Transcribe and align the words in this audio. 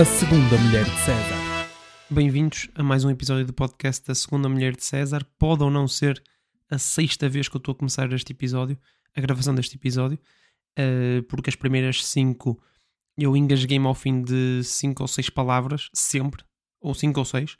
A 0.00 0.04
Segunda 0.06 0.56
Mulher 0.56 0.86
de 0.86 0.98
César. 1.00 1.68
Bem-vindos 2.08 2.70
a 2.74 2.82
mais 2.82 3.04
um 3.04 3.10
episódio 3.10 3.44
do 3.44 3.52
podcast 3.52 4.06
da 4.06 4.14
Segunda 4.14 4.48
Mulher 4.48 4.74
de 4.74 4.82
César. 4.82 5.26
Pode 5.38 5.62
ou 5.62 5.70
não 5.70 5.86
ser 5.86 6.22
a 6.70 6.78
sexta 6.78 7.28
vez 7.28 7.50
que 7.50 7.56
eu 7.56 7.58
estou 7.58 7.72
a 7.72 7.74
começar 7.74 8.10
este 8.14 8.32
episódio, 8.32 8.78
a 9.14 9.20
gravação 9.20 9.54
deste 9.54 9.76
episódio, 9.76 10.18
uh, 10.78 11.22
porque 11.24 11.50
as 11.50 11.54
primeiras 11.54 12.02
cinco 12.02 12.58
eu 13.18 13.36
engasguei-me 13.36 13.86
ao 13.86 13.94
fim 13.94 14.22
de 14.22 14.64
cinco 14.64 15.02
ou 15.02 15.06
seis 15.06 15.28
palavras, 15.28 15.90
sempre, 15.92 16.42
ou 16.80 16.94
cinco 16.94 17.18
ou 17.18 17.26
seis, 17.26 17.58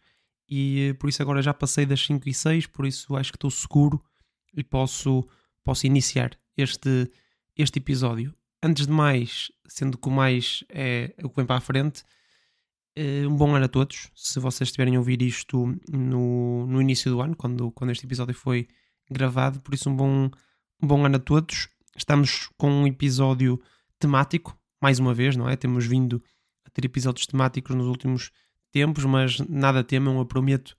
e 0.48 0.92
uh, 0.92 0.94
por 0.94 1.10
isso 1.10 1.20
agora 1.20 1.42
já 1.42 1.52
passei 1.52 1.84
das 1.84 2.00
cinco 2.00 2.26
e 2.26 2.32
seis, 2.32 2.66
por 2.66 2.86
isso 2.86 3.16
acho 3.16 3.32
que 3.32 3.36
estou 3.36 3.50
seguro 3.50 4.02
e 4.56 4.64
posso, 4.64 5.28
posso 5.62 5.86
iniciar 5.86 6.30
este, 6.56 7.10
este 7.54 7.80
episódio. 7.80 8.34
Antes 8.62 8.86
de 8.86 8.92
mais, 8.94 9.52
sendo 9.68 9.98
que 9.98 10.08
o 10.08 10.10
mais 10.10 10.64
é 10.70 11.12
o 11.22 11.28
que 11.28 11.36
vem 11.36 11.44
para 11.44 11.56
a 11.56 11.60
frente, 11.60 12.02
um 12.96 13.36
bom 13.36 13.54
ano 13.54 13.64
a 13.64 13.68
todos. 13.68 14.10
Se 14.14 14.38
vocês 14.40 14.68
estiverem 14.68 14.96
a 14.96 14.98
ouvir 14.98 15.22
isto 15.22 15.74
no, 15.90 16.66
no 16.66 16.80
início 16.80 17.10
do 17.10 17.20
ano, 17.20 17.36
quando, 17.36 17.70
quando 17.72 17.90
este 17.90 18.06
episódio 18.06 18.34
foi 18.34 18.68
gravado, 19.10 19.60
por 19.60 19.74
isso 19.74 19.88
um 19.90 19.96
bom, 19.96 20.30
um 20.82 20.86
bom 20.86 21.04
ano 21.04 21.16
a 21.16 21.20
todos. 21.20 21.68
Estamos 21.96 22.48
com 22.56 22.70
um 22.70 22.86
episódio 22.86 23.60
temático, 23.98 24.56
mais 24.80 24.98
uma 24.98 25.12
vez, 25.12 25.36
não 25.36 25.48
é? 25.48 25.56
Temos 25.56 25.86
vindo 25.86 26.22
a 26.64 26.70
ter 26.70 26.84
episódios 26.84 27.26
temáticos 27.26 27.74
nos 27.74 27.86
últimos 27.86 28.30
tempos, 28.72 29.04
mas 29.04 29.38
nada 29.40 29.82
temam, 29.82 30.18
eu 30.18 30.26
prometo 30.26 30.76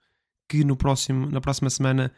que 0.47 0.63
no 0.63 0.75
próximo, 0.75 1.29
na 1.29 1.39
próxima 1.39 1.69
semana 1.69 2.11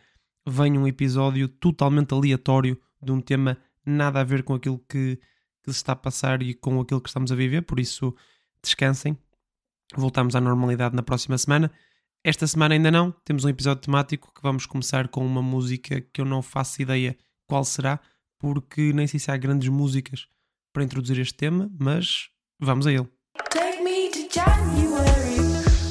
venha 0.48 0.80
um 0.80 0.88
episódio 0.88 1.48
totalmente 1.48 2.14
aleatório 2.14 2.80
de 3.02 3.12
um 3.12 3.22
tema 3.22 3.58
nada 3.86 4.22
a 4.22 4.24
ver 4.24 4.44
com 4.44 4.54
aquilo 4.54 4.80
que, 4.80 5.20
que 5.64 5.72
se 5.72 5.78
está 5.78 5.94
a 5.94 5.96
passar 5.96 6.42
e 6.42 6.54
com 6.54 6.80
aquilo 6.80 7.02
que 7.02 7.10
estamos 7.10 7.32
a 7.32 7.36
viver, 7.36 7.64
por 7.64 7.80
isso 7.80 8.16
descansem. 8.62 9.18
Voltamos 10.00 10.36
à 10.36 10.42
normalidade 10.42 10.96
na 10.96 11.04
próxima 11.04 11.38
semana. 11.38 11.72
Esta 12.24 12.48
semana 12.48 12.74
ainda 12.74 12.90
não, 12.90 13.12
temos 13.26 13.44
um 13.44 13.50
episódio 13.50 13.82
temático 13.82 14.32
que 14.34 14.42
vamos 14.42 14.66
começar 14.66 15.10
com 15.10 15.26
uma 15.26 15.42
música 15.42 16.00
que 16.00 16.22
eu 16.22 16.26
não 16.26 16.42
faço 16.42 16.82
ideia 16.82 17.18
qual 17.48 17.66
será, 17.66 18.00
porque 18.40 18.94
nem 18.94 19.06
sei 19.08 19.20
se 19.20 19.30
há 19.30 19.36
grandes 19.36 19.68
músicas 19.70 20.28
para 20.72 20.84
introduzir 20.84 21.20
este 21.20 21.36
tema, 21.36 21.70
mas 21.78 22.30
vamos 22.60 22.88
a 22.88 22.92
ele. 22.92 23.08
Take 23.50 23.84
me 23.84 24.10
to 24.10 24.28
January. 24.34 25.38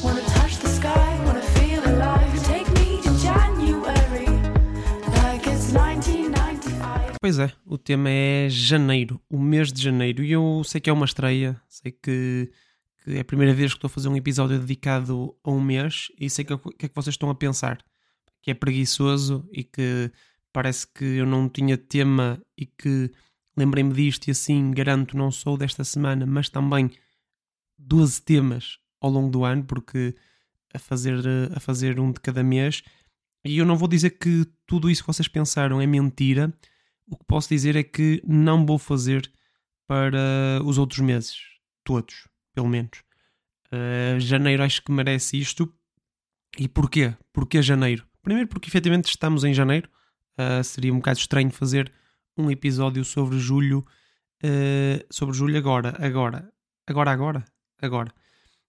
Wanna 0.03 0.23
touch 0.23 0.59
the 0.59 0.69
sky, 0.69 0.89
wanna 1.27 1.43
feel 1.43 1.83
alive. 1.85 2.41
Take 2.45 2.71
me 2.73 3.01
to 3.03 3.11
January. 3.19 4.27
Like 5.23 5.49
it's 5.49 5.71
1995. 5.73 7.19
Pois 7.21 7.39
é, 7.39 7.53
o 7.67 7.79
tema 7.79 8.09
é 8.11 8.49
janeiro, 8.49 9.21
o 9.31 9.39
mês 9.39 9.73
de 9.73 9.83
janeiro, 9.83 10.25
e 10.25 10.33
eu 10.33 10.63
sei 10.65 10.81
que 10.81 10.91
é 10.91 10.93
uma 10.93 11.05
estreia, 11.05 11.61
sei 11.69 11.93
que, 11.93 12.51
que 13.03 13.17
é 13.17 13.21
a 13.21 13.25
primeira 13.25 13.53
vez 13.53 13.73
que 13.73 13.79
estou 13.79 13.89
a 13.89 13.91
fazer 13.91 14.09
um 14.09 14.17
episódio 14.17 14.59
dedicado 14.59 15.37
a 15.43 15.51
um 15.51 15.61
mês, 15.61 16.09
e 16.19 16.31
sei 16.31 16.45
que, 16.45 16.57
que 16.57 16.87
é 16.87 16.89
que 16.89 16.95
vocês 16.95 17.15
estão 17.15 17.31
a 17.31 17.35
pensar, 17.35 17.85
que 18.41 18.51
é 18.51 18.55
preguiçoso 18.55 19.49
e 19.53 19.65
que 19.65 20.11
parece 20.53 20.87
que 20.87 21.05
eu 21.05 21.27
não 21.27 21.49
tinha 21.49 21.77
tema 21.77 22.41
e 22.57 22.67
que 22.67 23.11
lembrei-me 23.57 23.93
disto 23.93 24.29
e 24.29 24.31
assim 24.31 24.71
garanto 24.71 25.17
não 25.17 25.31
sou 25.31 25.57
desta 25.57 25.85
semana, 25.85 26.27
mas 26.27 26.49
também 26.49 26.91
12 27.79 28.23
temas 28.23 28.79
ao 29.01 29.11
longo 29.11 29.31
do 29.31 29.45
ano, 29.45 29.65
porque 29.65 30.15
a 30.73 30.79
fazer, 30.79 31.19
a 31.55 31.61
fazer 31.61 31.99
um 31.99 32.13
de 32.13 32.21
cada 32.21 32.43
mês. 32.43 32.83
E 33.45 33.59
eu 33.59 33.67
não 33.67 33.77
vou 33.77 33.89
dizer 33.89 34.11
que 34.11 34.47
tudo 34.67 34.89
isso 34.89 35.03
que 35.03 35.13
vocês 35.13 35.29
pensaram 35.29 35.81
é 35.81 35.87
mentira. 35.87 36.53
O 37.07 37.17
que 37.17 37.25
posso 37.27 37.49
dizer 37.49 37.77
é 37.77 37.83
que 37.83 38.23
não 38.27 38.65
vou 38.65 38.79
fazer 38.79 39.31
para 39.87 40.61
os 40.65 40.79
outros 40.79 41.01
meses. 41.01 41.37
Todos, 41.85 42.29
pelo 42.55 42.69
menos. 42.69 43.03
Uh, 43.73 44.21
janeiro 44.21 44.63
acho 44.63 44.83
que 44.83 44.93
merece 44.93 45.39
isto. 45.39 45.73
E 46.59 46.69
porquê? 46.69 47.15
Porquê 47.33 47.63
janeiro? 47.63 48.07
Primeiro 48.23 48.49
porque 48.49 48.69
efetivamente 48.69 49.09
estamos 49.09 49.45
em 49.45 49.55
janeiro. 49.55 49.89
Uh, 50.39 50.63
seria 50.63 50.93
um 50.93 50.97
bocado 50.97 51.19
estranho 51.19 51.51
fazer 51.51 51.91
um 52.37 52.51
episódio 52.51 53.05
sobre 53.05 53.39
julho. 53.39 53.85
uh, 54.45 55.07
sobre 55.11 55.35
julho 55.35 55.57
agora. 55.57 55.97
Agora. 55.99 56.53
Agora, 56.87 57.11
agora. 57.11 57.45
Agora. 57.81 58.15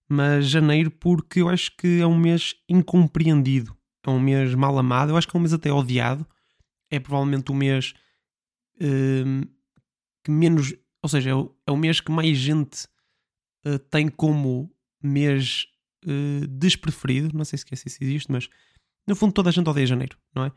Mas 0.08 0.48
janeiro 0.48 0.90
porque 0.90 1.40
eu 1.40 1.48
acho 1.48 1.76
que 1.76 2.00
é 2.00 2.06
um 2.06 2.18
mês 2.18 2.54
incompreendido. 2.68 3.76
É 4.06 4.10
um 4.10 4.20
mês 4.20 4.54
mal 4.54 4.78
amado. 4.78 5.10
Eu 5.10 5.16
acho 5.16 5.28
que 5.28 5.36
é 5.36 5.38
um 5.38 5.42
mês 5.42 5.52
até 5.52 5.72
odiado. 5.72 6.26
É 6.90 6.98
provavelmente 6.98 7.50
o 7.50 7.54
mês 7.54 7.94
que 10.22 10.30
menos. 10.30 10.74
Ou 11.02 11.08
seja, 11.08 11.30
é 11.30 11.34
o, 11.34 11.54
é 11.66 11.70
o 11.70 11.76
mês 11.76 12.00
que 12.00 12.12
mais 12.12 12.36
gente 12.36 12.86
eh, 13.64 13.78
tem 13.90 14.08
como 14.08 14.70
mês 15.02 15.66
eh, 16.06 16.46
despreferido. 16.48 17.36
Não 17.36 17.44
sei 17.44 17.58
se 17.58 17.64
se 17.76 17.88
isso 17.88 17.98
existe, 18.02 18.30
mas 18.30 18.48
no 19.06 19.16
fundo 19.16 19.32
toda 19.32 19.48
a 19.48 19.52
gente 19.52 19.68
odeia 19.68 19.86
janeiro, 19.86 20.16
não 20.34 20.44
é? 20.44 20.52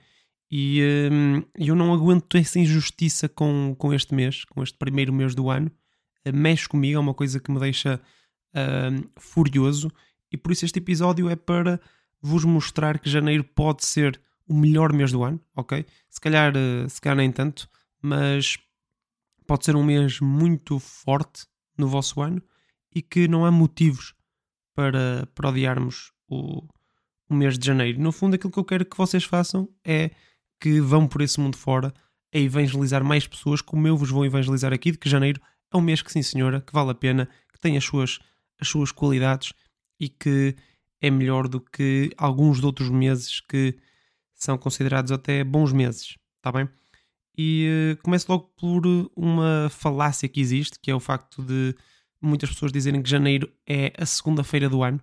E 0.49 0.81
hum, 1.11 1.43
eu 1.55 1.75
não 1.75 1.93
aguento 1.93 2.37
essa 2.37 2.57
injustiça 2.59 3.27
com, 3.27 3.75
com 3.77 3.93
este 3.93 4.15
mês, 4.15 4.45
com 4.45 4.63
este 4.63 4.77
primeiro 4.77 5.13
mês 5.13 5.35
do 5.35 5.49
ano. 5.49 5.71
Eh, 6.23 6.31
mexe 6.31 6.67
comigo, 6.67 6.97
é 6.97 6.99
uma 6.99 7.13
coisa 7.13 7.39
que 7.39 7.51
me 7.51 7.59
deixa 7.59 7.99
hum, 8.55 9.03
furioso. 9.17 9.91
E 10.31 10.37
por 10.37 10.51
isso 10.51 10.65
este 10.65 10.79
episódio 10.79 11.29
é 11.29 11.35
para 11.35 11.79
vos 12.21 12.43
mostrar 12.45 12.99
que 12.99 13.09
janeiro 13.09 13.43
pode 13.43 13.85
ser 13.85 14.19
o 14.47 14.53
melhor 14.53 14.93
mês 14.93 15.11
do 15.11 15.23
ano, 15.23 15.39
ok? 15.55 15.85
Se 16.09 16.19
calhar, 16.19 16.53
eh, 16.55 16.87
se 16.89 17.01
calhar 17.01 17.17
nem 17.17 17.31
tanto, 17.31 17.69
mas 18.01 18.57
pode 19.45 19.65
ser 19.65 19.75
um 19.75 19.83
mês 19.83 20.19
muito 20.19 20.79
forte 20.79 21.45
no 21.77 21.87
vosso 21.87 22.21
ano 22.21 22.41
e 22.97 23.01
que 23.03 23.27
não 23.27 23.45
há 23.45 23.51
motivos 23.51 24.15
para, 24.73 25.29
para 25.35 25.49
odiarmos 25.49 26.11
o, 26.27 26.67
o 27.29 27.35
mês 27.35 27.55
de 27.55 27.63
janeiro. 27.63 28.01
No 28.01 28.11
fundo, 28.11 28.33
aquilo 28.33 28.51
que 28.51 28.57
eu 28.57 28.65
quero 28.65 28.85
que 28.85 28.97
vocês 28.97 29.23
façam 29.23 29.69
é 29.85 30.09
que 30.59 30.81
vão 30.81 31.07
por 31.07 31.21
esse 31.21 31.39
mundo 31.39 31.55
fora 31.55 31.93
a 32.33 32.39
evangelizar 32.39 33.03
mais 33.03 33.27
pessoas, 33.27 33.61
como 33.61 33.87
eu 33.87 33.95
vos 33.95 34.09
vou 34.09 34.25
evangelizar 34.25 34.73
aqui, 34.73 34.91
de 34.91 34.97
que 34.97 35.07
janeiro 35.07 35.39
é 35.71 35.77
um 35.77 35.81
mês 35.81 36.01
que, 36.01 36.11
sim 36.11 36.23
senhora, 36.23 36.59
que 36.59 36.73
vale 36.73 36.89
a 36.89 36.95
pena, 36.95 37.29
que 37.53 37.59
tem 37.59 37.77
as 37.77 37.83
suas, 37.83 38.17
as 38.59 38.67
suas 38.67 38.91
qualidades 38.91 39.53
e 39.99 40.09
que 40.09 40.55
é 40.99 41.11
melhor 41.11 41.47
do 41.47 41.61
que 41.61 42.09
alguns 42.17 42.59
de 42.59 42.65
outros 42.65 42.89
meses 42.89 43.39
que 43.41 43.77
são 44.33 44.57
considerados 44.57 45.11
até 45.11 45.43
bons 45.43 45.71
meses, 45.71 46.15
está 46.37 46.51
bem? 46.51 46.67
E 47.37 47.93
uh, 47.93 48.01
começo 48.01 48.25
logo 48.31 48.51
por 48.57 48.81
uma 49.15 49.69
falácia 49.69 50.27
que 50.27 50.41
existe, 50.41 50.79
que 50.79 50.89
é 50.89 50.95
o 50.95 50.99
facto 50.99 51.43
de 51.43 51.75
muitas 52.21 52.49
pessoas 52.49 52.71
dizerem 52.71 53.01
que 53.01 53.09
janeiro 53.09 53.51
é 53.67 53.93
a 53.97 54.05
segunda-feira 54.05 54.69
do 54.69 54.83
ano. 54.83 55.01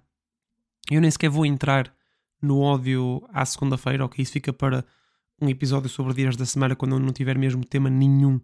Eu 0.91 1.01
nem 1.01 1.11
sequer 1.11 1.31
vou 1.31 1.47
entrar 1.47 1.95
no 2.43 2.61
ódio 2.61 3.27
à 3.33 3.45
segunda-feira, 3.45 4.05
ok? 4.05 4.23
Isso 4.23 4.33
fica 4.33 4.53
para 4.53 4.85
um 5.41 5.49
episódio 5.49 5.89
sobre 5.89 6.15
dias 6.15 6.37
da 6.37 6.47
semana 6.47 6.77
quando 6.77 6.93
eu 6.93 7.01
não 7.01 7.13
tiver 7.13 7.37
mesmo 7.39 7.65
tema 7.65 7.89
nenhum 7.89 8.41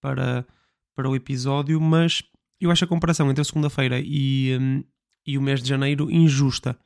para, 0.00 0.46
para 0.94 1.08
o 1.08 1.16
episódio, 1.16 1.80
mas 1.80 2.22
eu 2.60 2.70
acho 2.70 2.84
a 2.84 2.88
comparação 2.88 3.30
entre 3.30 3.40
a 3.40 3.44
segunda-feira 3.44 4.00
e, 4.00 4.56
hum, 4.60 4.84
e 5.26 5.36
o 5.36 5.42
mês 5.42 5.62
de 5.62 5.68
janeiro 5.68 6.10
injusta, 6.10 6.78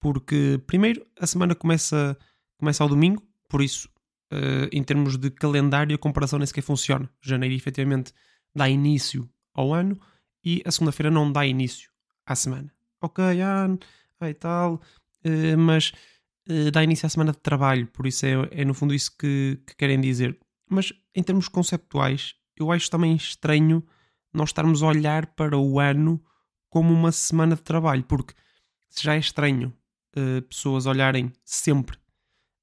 porque 0.00 0.60
primeiro 0.66 1.04
a 1.18 1.26
semana 1.26 1.54
começa, 1.54 2.16
começa 2.58 2.82
ao 2.82 2.88
domingo, 2.88 3.22
por 3.48 3.62
isso, 3.62 3.88
eh, 4.32 4.68
em 4.72 4.82
termos 4.82 5.16
de 5.16 5.30
calendário, 5.30 5.94
a 5.94 5.98
comparação 5.98 6.38
nem 6.38 6.46
sequer 6.46 6.62
funciona. 6.62 7.10
Janeiro 7.20 7.54
efetivamente 7.54 8.12
dá 8.54 8.68
início 8.68 9.28
ao 9.52 9.74
ano 9.74 10.00
e 10.44 10.62
a 10.64 10.70
segunda-feira 10.70 11.10
não 11.10 11.30
dá 11.30 11.46
início 11.46 11.90
à 12.26 12.34
semana. 12.34 12.72
Ok, 13.00 13.24
ah, 13.42 13.68
e 14.28 14.34
tal, 14.34 14.80
eh, 15.24 15.56
mas 15.56 15.92
eh, 16.48 16.70
dá 16.70 16.82
início 16.84 17.06
à 17.06 17.08
semana 17.08 17.32
de 17.32 17.38
trabalho, 17.38 17.86
por 17.86 18.06
isso 18.06 18.26
é, 18.26 18.32
é 18.50 18.64
no 18.64 18.74
fundo 18.74 18.94
isso 18.94 19.16
que, 19.16 19.58
que 19.66 19.76
querem 19.76 20.00
dizer. 20.00 20.38
Mas 20.68 20.92
em 21.14 21.22
termos 21.22 21.48
conceptuais, 21.48 22.34
eu 22.56 22.70
acho 22.70 22.90
também 22.90 23.16
estranho 23.16 23.84
nós 24.32 24.50
estarmos 24.50 24.82
a 24.82 24.86
olhar 24.86 25.26
para 25.28 25.56
o 25.58 25.80
ano 25.80 26.22
como 26.68 26.92
uma 26.92 27.10
semana 27.10 27.56
de 27.56 27.62
trabalho, 27.62 28.04
porque 28.04 28.34
já 29.00 29.14
é 29.14 29.18
estranho 29.18 29.72
uh, 30.16 30.42
pessoas 30.42 30.86
olharem 30.86 31.32
sempre, 31.44 31.98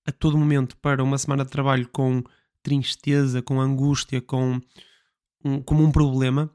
a 0.06 0.12
todo 0.12 0.38
momento, 0.38 0.77
para 0.77 1.03
uma 1.03 1.18
semana 1.18 1.44
de 1.44 1.51
trabalho 1.51 1.88
com 1.89 2.23
tristeza, 2.63 3.41
com 3.41 3.59
angústia, 3.59 4.21
com 4.21 4.62
um, 5.44 5.62
como 5.62 5.83
um 5.83 5.91
problema, 5.91 6.50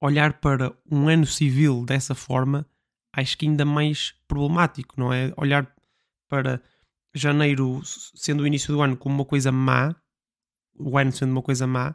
olhar 0.00 0.34
para 0.34 0.72
um 0.90 1.08
ano 1.08 1.26
civil 1.26 1.84
dessa 1.84 2.14
forma, 2.14 2.66
acho 3.12 3.36
que 3.36 3.46
ainda 3.46 3.64
mais 3.64 4.14
problemático, 4.26 4.94
não 4.98 5.12
é? 5.12 5.32
Olhar 5.36 5.72
para 6.28 6.62
janeiro 7.14 7.80
sendo 7.84 8.42
o 8.42 8.46
início 8.46 8.72
do 8.72 8.80
ano 8.80 8.96
como 8.96 9.16
uma 9.16 9.24
coisa 9.24 9.52
má, 9.52 9.94
o 10.78 10.96
ano 10.96 11.12
sendo 11.12 11.32
uma 11.32 11.42
coisa 11.42 11.66
má, 11.66 11.94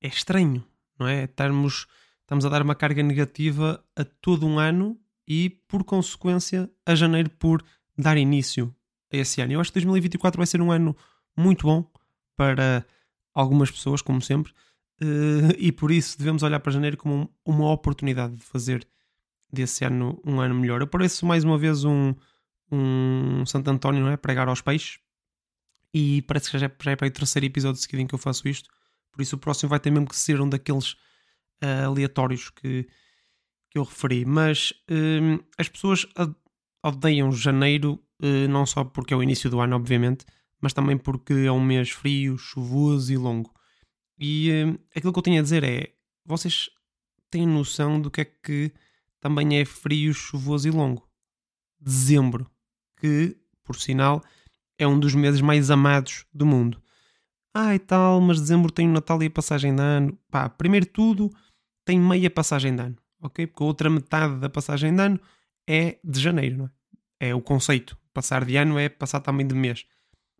é 0.00 0.08
estranho, 0.08 0.64
não 0.98 1.06
é? 1.06 1.24
Estamos, 1.24 1.86
estamos 2.20 2.44
a 2.46 2.48
dar 2.48 2.62
uma 2.62 2.74
carga 2.74 3.02
negativa 3.02 3.84
a 3.94 4.04
todo 4.04 4.46
um 4.46 4.58
ano 4.58 4.98
e, 5.26 5.50
por 5.68 5.84
consequência, 5.84 6.70
a 6.86 6.94
janeiro 6.94 7.28
por 7.30 7.62
dar 7.98 8.16
início 8.16 8.74
a 9.12 9.16
esse 9.16 9.40
ano. 9.40 9.52
Eu 9.52 9.60
acho 9.60 9.70
que 9.70 9.80
2024 9.80 10.38
vai 10.38 10.46
ser 10.46 10.60
um 10.60 10.70
ano 10.70 10.96
muito 11.36 11.66
bom 11.66 11.90
para 12.36 12.86
algumas 13.34 13.70
pessoas, 13.70 14.00
como 14.00 14.22
sempre, 14.22 14.52
eh, 15.00 15.56
e 15.58 15.72
por 15.72 15.90
isso 15.90 16.18
devemos 16.18 16.42
olhar 16.42 16.60
para 16.60 16.72
janeiro 16.72 16.96
como 16.96 17.30
uma 17.44 17.70
oportunidade 17.70 18.36
de 18.36 18.42
fazer 18.42 18.86
desse 19.52 19.84
ano 19.84 20.20
um 20.24 20.40
ano 20.40 20.54
melhor. 20.54 20.80
Eu 20.80 20.86
pareço 20.86 21.26
mais 21.26 21.44
uma 21.44 21.58
vez 21.58 21.84
um, 21.84 22.14
um 22.70 23.44
Santo 23.46 23.70
António, 23.70 24.02
não 24.02 24.10
é? 24.10 24.16
Pregar 24.16 24.48
aos 24.48 24.60
peixes. 24.60 24.98
E 25.92 26.22
parece 26.22 26.50
que 26.50 26.58
já 26.58 26.66
é, 26.66 26.72
já 26.82 26.90
é 26.90 26.96
para 26.96 27.08
o 27.08 27.10
terceiro 27.10 27.46
episódio 27.46 27.80
seguido 27.80 28.02
em 28.02 28.06
que 28.06 28.14
eu 28.14 28.18
faço 28.18 28.48
isto. 28.48 28.68
Por 29.12 29.22
isso 29.22 29.36
o 29.36 29.38
próximo 29.38 29.70
vai 29.70 29.80
ter 29.80 29.90
mesmo 29.90 30.06
que 30.08 30.16
ser 30.16 30.40
um 30.40 30.48
daqueles 30.48 30.96
ah, 31.60 31.84
aleatórios 31.84 32.50
que, 32.50 32.86
que 33.70 33.78
eu 33.78 33.84
referi. 33.84 34.24
Mas 34.24 34.74
hum, 34.90 35.38
as 35.56 35.68
pessoas 35.68 36.06
odeiam 36.84 37.32
janeiro, 37.32 37.98
eh, 38.22 38.46
não 38.48 38.66
só 38.66 38.84
porque 38.84 39.14
é 39.14 39.16
o 39.16 39.22
início 39.22 39.48
do 39.50 39.60
ano, 39.60 39.76
obviamente, 39.76 40.26
mas 40.60 40.72
também 40.72 40.96
porque 40.98 41.32
é 41.32 41.52
um 41.52 41.60
mês 41.60 41.90
frio, 41.90 42.36
chuvoso 42.36 43.12
e 43.12 43.16
longo. 43.16 43.55
E 44.18 44.50
hum, 44.52 44.78
aquilo 44.94 45.12
que 45.12 45.18
eu 45.18 45.22
tenho 45.22 45.40
a 45.40 45.42
dizer 45.42 45.64
é: 45.64 45.92
vocês 46.24 46.70
têm 47.30 47.46
noção 47.46 48.00
do 48.00 48.10
que 48.10 48.22
é 48.22 48.24
que 48.24 48.72
também 49.20 49.58
é 49.58 49.64
frio, 49.64 50.12
chuvoso 50.14 50.68
e 50.68 50.70
longo? 50.70 51.08
Dezembro, 51.80 52.50
que, 52.96 53.36
por 53.62 53.76
sinal, 53.76 54.22
é 54.78 54.86
um 54.86 54.98
dos 54.98 55.14
meses 55.14 55.40
mais 55.40 55.70
amados 55.70 56.24
do 56.32 56.46
mundo. 56.46 56.82
Ah, 57.54 57.74
e 57.74 57.78
tal, 57.78 58.20
mas 58.20 58.40
dezembro 58.40 58.70
tem 58.70 58.88
o 58.88 58.92
Natal 58.92 59.22
e 59.22 59.26
a 59.26 59.30
passagem 59.30 59.74
de 59.74 59.80
ano. 59.80 60.18
Pá, 60.30 60.48
primeiro 60.48 60.86
tudo, 60.86 61.30
tem 61.84 61.98
meia 61.98 62.30
passagem 62.30 62.74
de 62.74 62.82
ano, 62.82 62.96
ok? 63.20 63.46
Porque 63.46 63.62
a 63.62 63.66
outra 63.66 63.88
metade 63.88 64.38
da 64.38 64.48
passagem 64.48 64.94
de 64.94 65.02
ano 65.02 65.20
é 65.66 65.98
de 66.04 66.20
janeiro, 66.20 66.58
não 66.58 66.64
é? 66.66 66.70
É 67.28 67.34
o 67.34 67.40
conceito. 67.40 67.96
Passar 68.12 68.44
de 68.44 68.56
ano 68.56 68.78
é 68.78 68.88
passar 68.88 69.20
também 69.20 69.46
de 69.46 69.54
mês. 69.54 69.86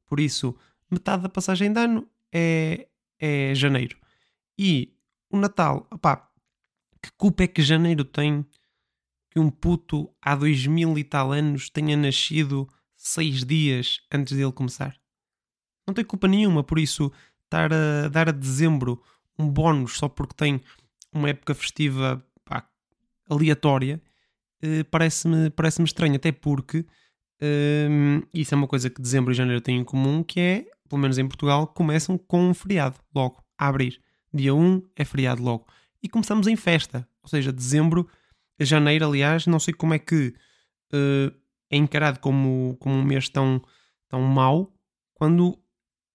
Por 0.07 0.21
isso, 0.21 0.55
metade 0.91 1.23
da 1.23 1.29
passagem 1.29 1.73
de 1.73 1.81
ano 1.81 2.07
é, 2.33 2.87
é 3.19 3.55
janeiro. 3.55 3.97
E 4.59 4.95
o 5.31 5.39
Natal, 5.39 5.87
opá, 5.91 6.29
que 7.03 7.11
culpa 7.17 7.45
é 7.45 7.47
que 7.47 7.63
janeiro 7.63 8.05
tem 8.05 8.45
que 9.31 9.39
um 9.39 9.51
puto 9.51 10.11
há 10.21 10.35
dois 10.35 10.67
mil 10.67 10.97
e 10.99 11.05
tal 11.05 11.33
anos 11.33 11.69
tenha 11.69 11.97
nascido 11.97 12.69
seis 12.97 13.45
dias 13.45 14.01
antes 14.13 14.37
dele 14.37 14.53
começar? 14.53 14.97
Não 15.87 15.95
tem 15.95 16.05
culpa 16.05 16.27
nenhuma, 16.27 16.65
por 16.65 16.79
isso 16.79 17.13
estar 17.45 17.73
a 17.73 18.09
dar 18.09 18.29
a 18.29 18.33
dezembro 18.33 19.03
um 19.39 19.49
bónus 19.49 19.99
só 19.99 20.09
porque 20.09 20.35
tem 20.35 20.61
uma 21.13 21.29
época 21.29 21.55
festiva 21.55 22.25
pá, 22.45 22.69
aleatória 23.29 24.03
eh, 24.63 24.85
parece-me 24.85 25.51
parece 25.51 25.83
estranho, 25.83 26.17
até 26.17 26.33
porque 26.33 26.85
hum, 27.91 28.23
isso 28.33 28.55
é 28.55 28.57
uma 28.57 28.67
coisa 28.67 28.89
que 28.91 29.01
dezembro 29.01 29.33
e 29.33 29.35
janeiro 29.35 29.61
têm 29.61 29.79
em 29.79 29.85
comum, 29.85 30.23
que 30.23 30.41
é, 30.41 30.67
pelo 30.89 31.01
menos 31.01 31.19
em 31.19 31.27
Portugal, 31.27 31.67
começam 31.67 32.17
com 32.19 32.51
um 32.51 32.55
feriado 32.55 32.97
logo, 33.15 33.43
a 33.59 33.69
abrir. 33.69 34.01
Dia 34.33 34.55
1 34.55 34.83
é 34.97 35.05
feriado 35.05 35.43
logo. 35.43 35.67
E 36.03 36.09
começamos 36.09 36.47
em 36.47 36.57
festa, 36.57 37.09
ou 37.23 37.29
seja, 37.29 37.53
dezembro, 37.53 38.09
janeiro, 38.61 39.07
aliás, 39.07 39.47
não 39.47 39.59
sei 39.59 39.75
como 39.75 39.95
é 39.95 39.99
que 39.99 40.35
eh, 40.93 41.33
é 41.71 41.77
encarado 41.77 42.21
como, 42.21 42.77
como 42.81 42.95
um 42.95 43.05
mês 43.05 43.29
tão, 43.29 43.61
tão 44.09 44.23
mau, 44.23 44.73
quando 45.15 45.59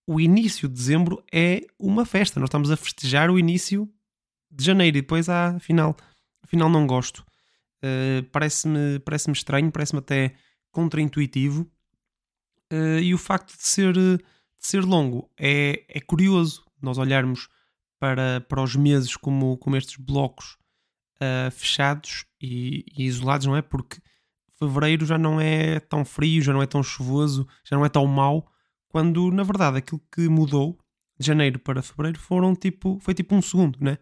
o 0.07 0.19
início 0.19 0.67
de 0.67 0.73
dezembro 0.73 1.23
é 1.31 1.61
uma 1.79 2.05
festa. 2.05 2.39
Nós 2.39 2.47
estamos 2.47 2.71
a 2.71 2.77
festejar 2.77 3.29
o 3.29 3.39
início 3.39 3.89
de 4.49 4.63
janeiro 4.63 4.97
e 4.97 5.01
depois, 5.01 5.29
ah, 5.29 5.55
afinal, 5.55 5.95
afinal 6.43 6.69
não 6.69 6.85
gosto. 6.85 7.25
Uh, 7.83 8.23
parece-me 8.31 8.99
parece 8.99 9.31
estranho, 9.31 9.71
parece-me 9.71 9.99
até 9.99 10.35
contraintuitivo. 10.71 11.69
Uh, 12.71 12.99
e 13.01 13.13
o 13.13 13.17
facto 13.17 13.57
de 13.57 13.63
ser, 13.63 13.95
de 14.61 14.67
ser 14.67 14.85
longo 14.85 15.29
é, 15.37 15.83
é 15.89 15.99
curioso 15.99 16.63
nós 16.79 16.97
olharmos 16.97 17.49
para, 17.99 18.41
para 18.41 18.61
os 18.61 18.75
meses 18.75 19.15
como, 19.15 19.57
como 19.57 19.75
estes 19.75 19.97
blocos 19.97 20.57
uh, 21.17 21.51
fechados 21.51 22.25
e, 22.39 22.85
e 22.95 23.05
isolados, 23.05 23.47
não 23.47 23.55
é? 23.55 23.61
Porque 23.61 23.99
fevereiro 24.57 25.05
já 25.05 25.17
não 25.17 25.41
é 25.41 25.79
tão 25.79 26.05
frio, 26.05 26.41
já 26.41 26.53
não 26.53 26.61
é 26.61 26.67
tão 26.67 26.81
chuvoso, 26.81 27.47
já 27.63 27.75
não 27.75 27.85
é 27.85 27.89
tão 27.89 28.05
mau, 28.05 28.51
quando 28.87 29.31
na 29.31 29.43
verdade 29.43 29.77
aquilo 29.77 30.01
que 30.11 30.27
mudou 30.29 30.79
de 31.19 31.25
janeiro 31.25 31.59
para 31.59 31.81
fevereiro 31.81 32.19
foram 32.19 32.55
tipo, 32.55 32.99
foi 33.01 33.13
tipo 33.13 33.35
um 33.35 33.41
segundo, 33.41 33.77
né? 33.79 33.97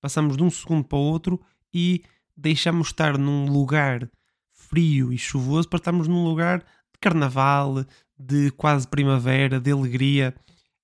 Passamos 0.00 0.36
de 0.36 0.42
um 0.42 0.50
segundo 0.50 0.84
para 0.84 0.98
o 0.98 1.02
outro 1.02 1.40
e 1.72 2.02
deixamos 2.36 2.88
estar 2.88 3.18
num 3.18 3.46
lugar 3.46 4.10
frio 4.52 5.12
e 5.12 5.18
chuvoso 5.18 5.68
para 5.68 5.78
estarmos 5.78 6.08
num 6.08 6.24
lugar 6.24 6.60
de 6.60 6.98
carnaval, 7.00 7.84
de 8.20 8.50
quase 8.52 8.86
primavera, 8.86 9.58
de 9.58 9.70
alegria. 9.70 10.34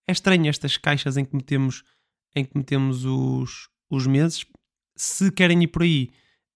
É 0.06 0.12
estranho 0.12 0.49
estas 0.49 0.77
caixas 0.77 1.17
em 1.17 1.25
que 1.25 1.37
metemos, 1.37 1.85
em 2.35 2.44
que 2.44 2.56
metemos 2.56 3.05
os, 3.05 3.69
os 3.91 4.06
meses. 4.06 4.47
Se 4.97 5.31
querem 5.31 5.62
ir 5.62 5.69
por 5.69 5.83
aí, 5.83 6.11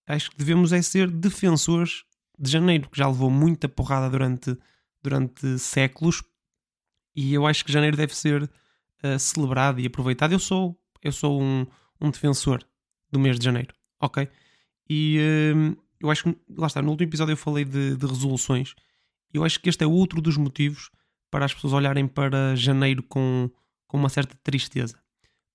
acho 0.06 0.30
que 0.30 0.38
devemos 0.38 0.72
é 0.72 0.80
ser 0.80 1.10
defensores 1.10 2.04
de 2.38 2.50
janeiro, 2.50 2.88
que 2.88 2.96
já 2.96 3.06
levou 3.06 3.30
muita 3.30 3.68
porrada 3.68 4.08
durante, 4.08 4.56
durante 5.02 5.58
séculos. 5.58 6.22
E 7.14 7.34
eu 7.34 7.46
acho 7.46 7.64
que 7.64 7.72
janeiro 7.72 7.96
deve 7.96 8.16
ser 8.16 8.44
uh, 8.44 9.18
celebrado 9.18 9.80
e 9.80 9.86
aproveitado. 9.86 10.32
Eu 10.32 10.38
sou, 10.38 10.80
eu 11.02 11.12
sou 11.12 11.42
um, 11.42 11.66
um 12.00 12.10
defensor 12.10 12.64
do 13.10 13.18
mês 13.20 13.38
de 13.38 13.44
janeiro, 13.44 13.74
ok? 14.00 14.28
E 14.88 15.18
hum, 15.54 15.76
eu 16.00 16.10
acho 16.10 16.24
que, 16.24 16.36
lá 16.56 16.66
está, 16.66 16.80
no 16.80 16.90
último 16.90 17.10
episódio 17.10 17.32
eu 17.32 17.36
falei 17.36 17.64
de, 17.64 17.96
de 17.96 18.06
resoluções. 18.06 18.74
Eu 19.32 19.44
acho 19.44 19.60
que 19.60 19.68
este 19.68 19.84
é 19.84 19.86
outro 19.86 20.20
dos 20.20 20.36
motivos 20.36 20.90
para 21.30 21.44
as 21.44 21.54
pessoas 21.54 21.72
olharem 21.72 22.06
para 22.06 22.56
janeiro 22.56 23.02
com, 23.02 23.50
com 23.86 23.96
uma 23.96 24.08
certa 24.08 24.36
tristeza. 24.42 24.98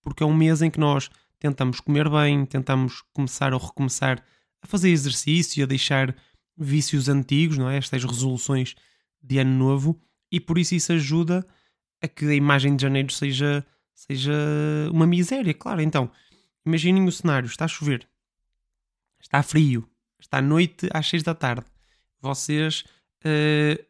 Porque 0.01 0.23
é 0.23 0.25
um 0.25 0.33
mês 0.33 0.61
em 0.61 0.69
que 0.69 0.79
nós 0.79 1.09
tentamos 1.39 1.79
comer 1.79 2.09
bem, 2.09 2.45
tentamos 2.45 3.01
começar 3.13 3.53
ou 3.53 3.59
recomeçar 3.59 4.23
a 4.61 4.67
fazer 4.67 4.89
exercício, 4.89 5.63
a 5.63 5.67
deixar 5.67 6.15
vícios 6.57 7.09
antigos, 7.09 7.57
não 7.57 7.69
é? 7.69 7.77
Estas 7.77 8.03
resoluções 8.03 8.75
de 9.21 9.39
ano 9.39 9.57
novo, 9.57 9.99
e 10.31 10.39
por 10.39 10.57
isso 10.57 10.75
isso 10.75 10.93
ajuda 10.93 11.45
a 12.01 12.07
que 12.07 12.25
a 12.25 12.33
imagem 12.33 12.75
de 12.75 12.81
janeiro 12.81 13.11
seja, 13.11 13.65
seja 13.93 14.33
uma 14.91 15.05
miséria, 15.05 15.53
claro. 15.53 15.81
Então, 15.81 16.09
imaginem 16.65 17.05
o 17.05 17.11
cenário: 17.11 17.47
está 17.47 17.65
a 17.65 17.67
chover, 17.67 18.07
está 19.19 19.41
frio, 19.43 19.87
está 20.19 20.37
à 20.37 20.41
noite 20.41 20.87
às 20.93 21.07
6 21.07 21.23
da 21.23 21.35
tarde. 21.35 21.65
Vocês 22.21 22.83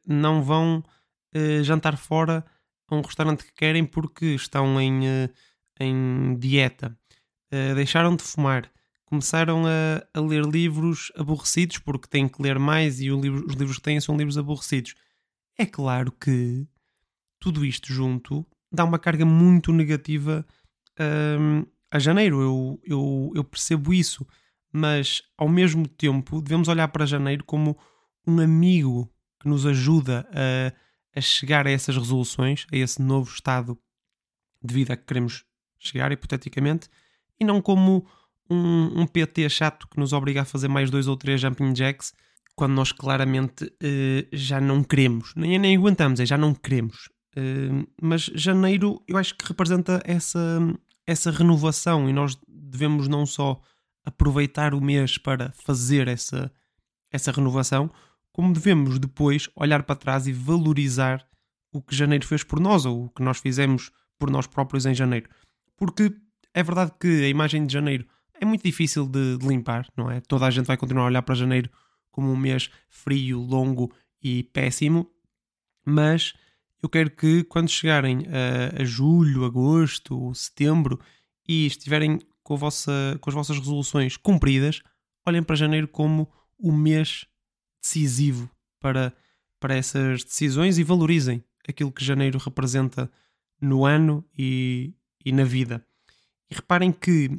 não 0.08 0.44
vão 0.44 0.84
uh, 1.36 1.64
jantar 1.64 1.98
fora 1.98 2.46
a 2.88 2.96
um 2.96 3.02
restaurante 3.02 3.44
que 3.44 3.54
querem 3.54 3.86
porque 3.86 4.28
estão 4.28 4.80
em, 4.80 5.02
uh, 5.02 5.30
em 5.80 6.38
dieta. 6.38 6.98
deixaram 7.76 8.16
de 8.16 8.24
fumar. 8.24 8.72
Começaram 9.06 9.64
a, 9.66 10.04
a, 10.14 10.20
ler 10.20 10.44
livros 10.44 11.12
aborrecidos 11.16 11.78
porque 11.78 12.08
têm 12.08 12.28
que 12.28 12.42
ler 12.42 12.58
mais 12.58 13.00
e 13.00 13.10
livro, 13.10 13.46
os 13.48 13.54
livros 13.54 13.78
que 13.78 13.84
têm 13.84 14.00
são 14.00 14.18
livros 14.18 14.38
aborrecidos. 14.38 14.96
É 15.58 15.66
claro 15.66 16.12
que 16.12 16.68
tudo 17.40 17.64
isto 17.64 17.94
junto 17.94 18.46
dá 18.72 18.84
uma 18.84 19.00
carga 19.00 19.26
muito 19.26 19.72
negativa 19.72 20.46
um, 21.40 21.66
a 21.92 22.00
janeiro. 22.00 22.42
Eu, 22.42 22.82
eu, 22.84 23.32
eu 23.36 23.44
percebo 23.44 23.94
isso 23.94 24.26
mas 24.76 25.24
ao 25.38 25.48
mesmo 25.48 25.88
tempo 25.88 26.42
devemos 26.42 26.68
olhar 26.68 26.90
para 26.90 27.06
janeiro 27.06 27.46
como 27.46 27.78
um 28.28 28.42
amigo 28.42 29.10
que 29.46 29.50
nos 29.50 29.64
ajuda 29.64 30.28
a, 30.32 30.74
a, 31.16 31.22
chegar 31.22 31.68
a 31.68 31.70
essas 31.70 31.96
resoluções, 31.96 32.66
a 32.74 32.76
esse 32.76 33.00
novo 33.00 33.30
estado 33.30 33.78
de 34.60 34.74
vida 34.74 34.98
que 34.98 35.06
queremos 35.06 35.46
chegar, 35.78 36.12
hipoteticamente, 36.12 36.90
e 37.40 37.46
não 37.46 37.62
como 37.62 38.08
um, 38.50 39.02
um 39.02 39.06
PT 39.06 39.48
chato 39.50 39.88
que 39.88 40.00
nos 40.00 40.14
obriga 40.14 40.42
a 40.42 40.46
fazer 40.46 40.68
mais 40.68 40.90
dois 40.90 41.08
ou 41.08 41.16
três 41.16 41.40
jumping 41.40 41.74
jacks 41.76 42.12
quando 42.56 42.74
nós 42.74 42.92
claramente 42.92 43.66
uh, 43.66 44.28
já 44.34 44.60
não 44.60 44.84
queremos, 44.84 45.32
nem, 45.36 45.60
nem 45.60 45.78
aguentamos, 45.78 46.20
é 46.20 46.26
já 46.26 46.40
não 46.40 46.56
queremos. 46.56 47.10
Uh, 47.38 47.88
mas 48.02 48.24
janeiro 48.34 49.00
eu 49.08 49.16
acho 49.16 49.36
que 49.36 49.48
representa 49.48 50.02
essa, 50.04 50.60
essa 51.06 51.30
renovação 51.30 52.10
e 52.10 52.14
nós 52.14 52.36
devemos 52.48 53.08
não 53.08 53.28
só 53.28 53.62
aproveitar 54.04 54.74
o 54.74 54.82
mês 54.82 55.20
para 55.20 55.52
fazer 55.52 56.08
essa, 56.08 56.52
essa 57.12 57.32
renovação, 57.32 57.92
como 58.36 58.52
devemos 58.52 59.00
depois 59.00 59.48
olhar 59.56 59.84
para 59.84 59.96
trás 59.96 60.28
e 60.28 60.34
valorizar 60.34 61.26
o 61.72 61.82
que 61.82 61.96
janeiro 61.96 62.28
fez 62.28 62.44
por 62.44 62.60
nós 62.60 62.86
ou 62.86 63.06
o 63.06 63.10
que 63.10 63.24
nós 63.24 63.40
fizemos 63.40 63.94
por 64.20 64.30
nós 64.30 64.46
próprios 64.46 64.86
em 64.86 64.94
janeiro. 64.94 65.30
Porque 65.78 66.14
é 66.54 66.62
verdade 66.62 66.92
que 67.00 67.08
a 67.08 67.30
imagem 67.30 67.66
de 67.66 67.72
janeiro 67.72 68.06
é 68.34 68.44
muito 68.44 68.62
difícil 68.62 69.08
de, 69.08 69.38
de 69.38 69.48
limpar, 69.48 69.88
não 69.96 70.12
é? 70.12 70.20
Toda 70.20 70.46
a 70.46 70.52
gente 70.52 70.66
vai 70.66 70.76
continuar 70.76 71.04
a 71.04 71.06
olhar 71.06 71.22
para 71.22 71.34
janeiro 71.34 71.70
como 72.12 72.30
um 72.30 72.36
mês 72.36 72.70
frio, 72.90 73.40
longo 73.40 73.90
e 74.22 74.44
péssimo, 74.44 75.10
mas 75.86 76.34
eu 76.84 76.90
quero 76.90 77.12
que 77.12 77.46
quando 77.46 77.70
chegarem 77.70 78.26
a, 78.28 78.82
a 78.82 78.84
julho, 78.84 79.46
agosto, 79.46 80.34
setembro 80.36 81.00
e 81.48 81.68
estiverem 81.68 82.20
com, 82.44 82.58
vossa, 82.58 83.18
com 83.22 83.30
as 83.30 83.34
vossas 83.34 83.58
resoluções 83.58 84.18
cumpridas, 84.18 84.82
olhem 85.26 85.42
para 85.42 85.56
janeiro 85.56 85.88
como 85.88 86.30
o 86.60 86.74
mês 86.74 87.26
decisivo 87.86 88.50
para, 88.80 89.14
para 89.60 89.76
essas 89.76 90.24
decisões 90.24 90.78
e 90.78 90.84
valorizem 90.84 91.44
aquilo 91.68 91.92
que 91.92 92.04
janeiro 92.04 92.40
representa 92.40 93.12
no 93.62 93.86
ano 93.86 94.26
e, 94.38 94.94
e 95.24 95.32
na 95.32 95.44
vida. 95.44 95.86
E 96.50 96.56
reparem 96.56 96.92
que 96.92 97.30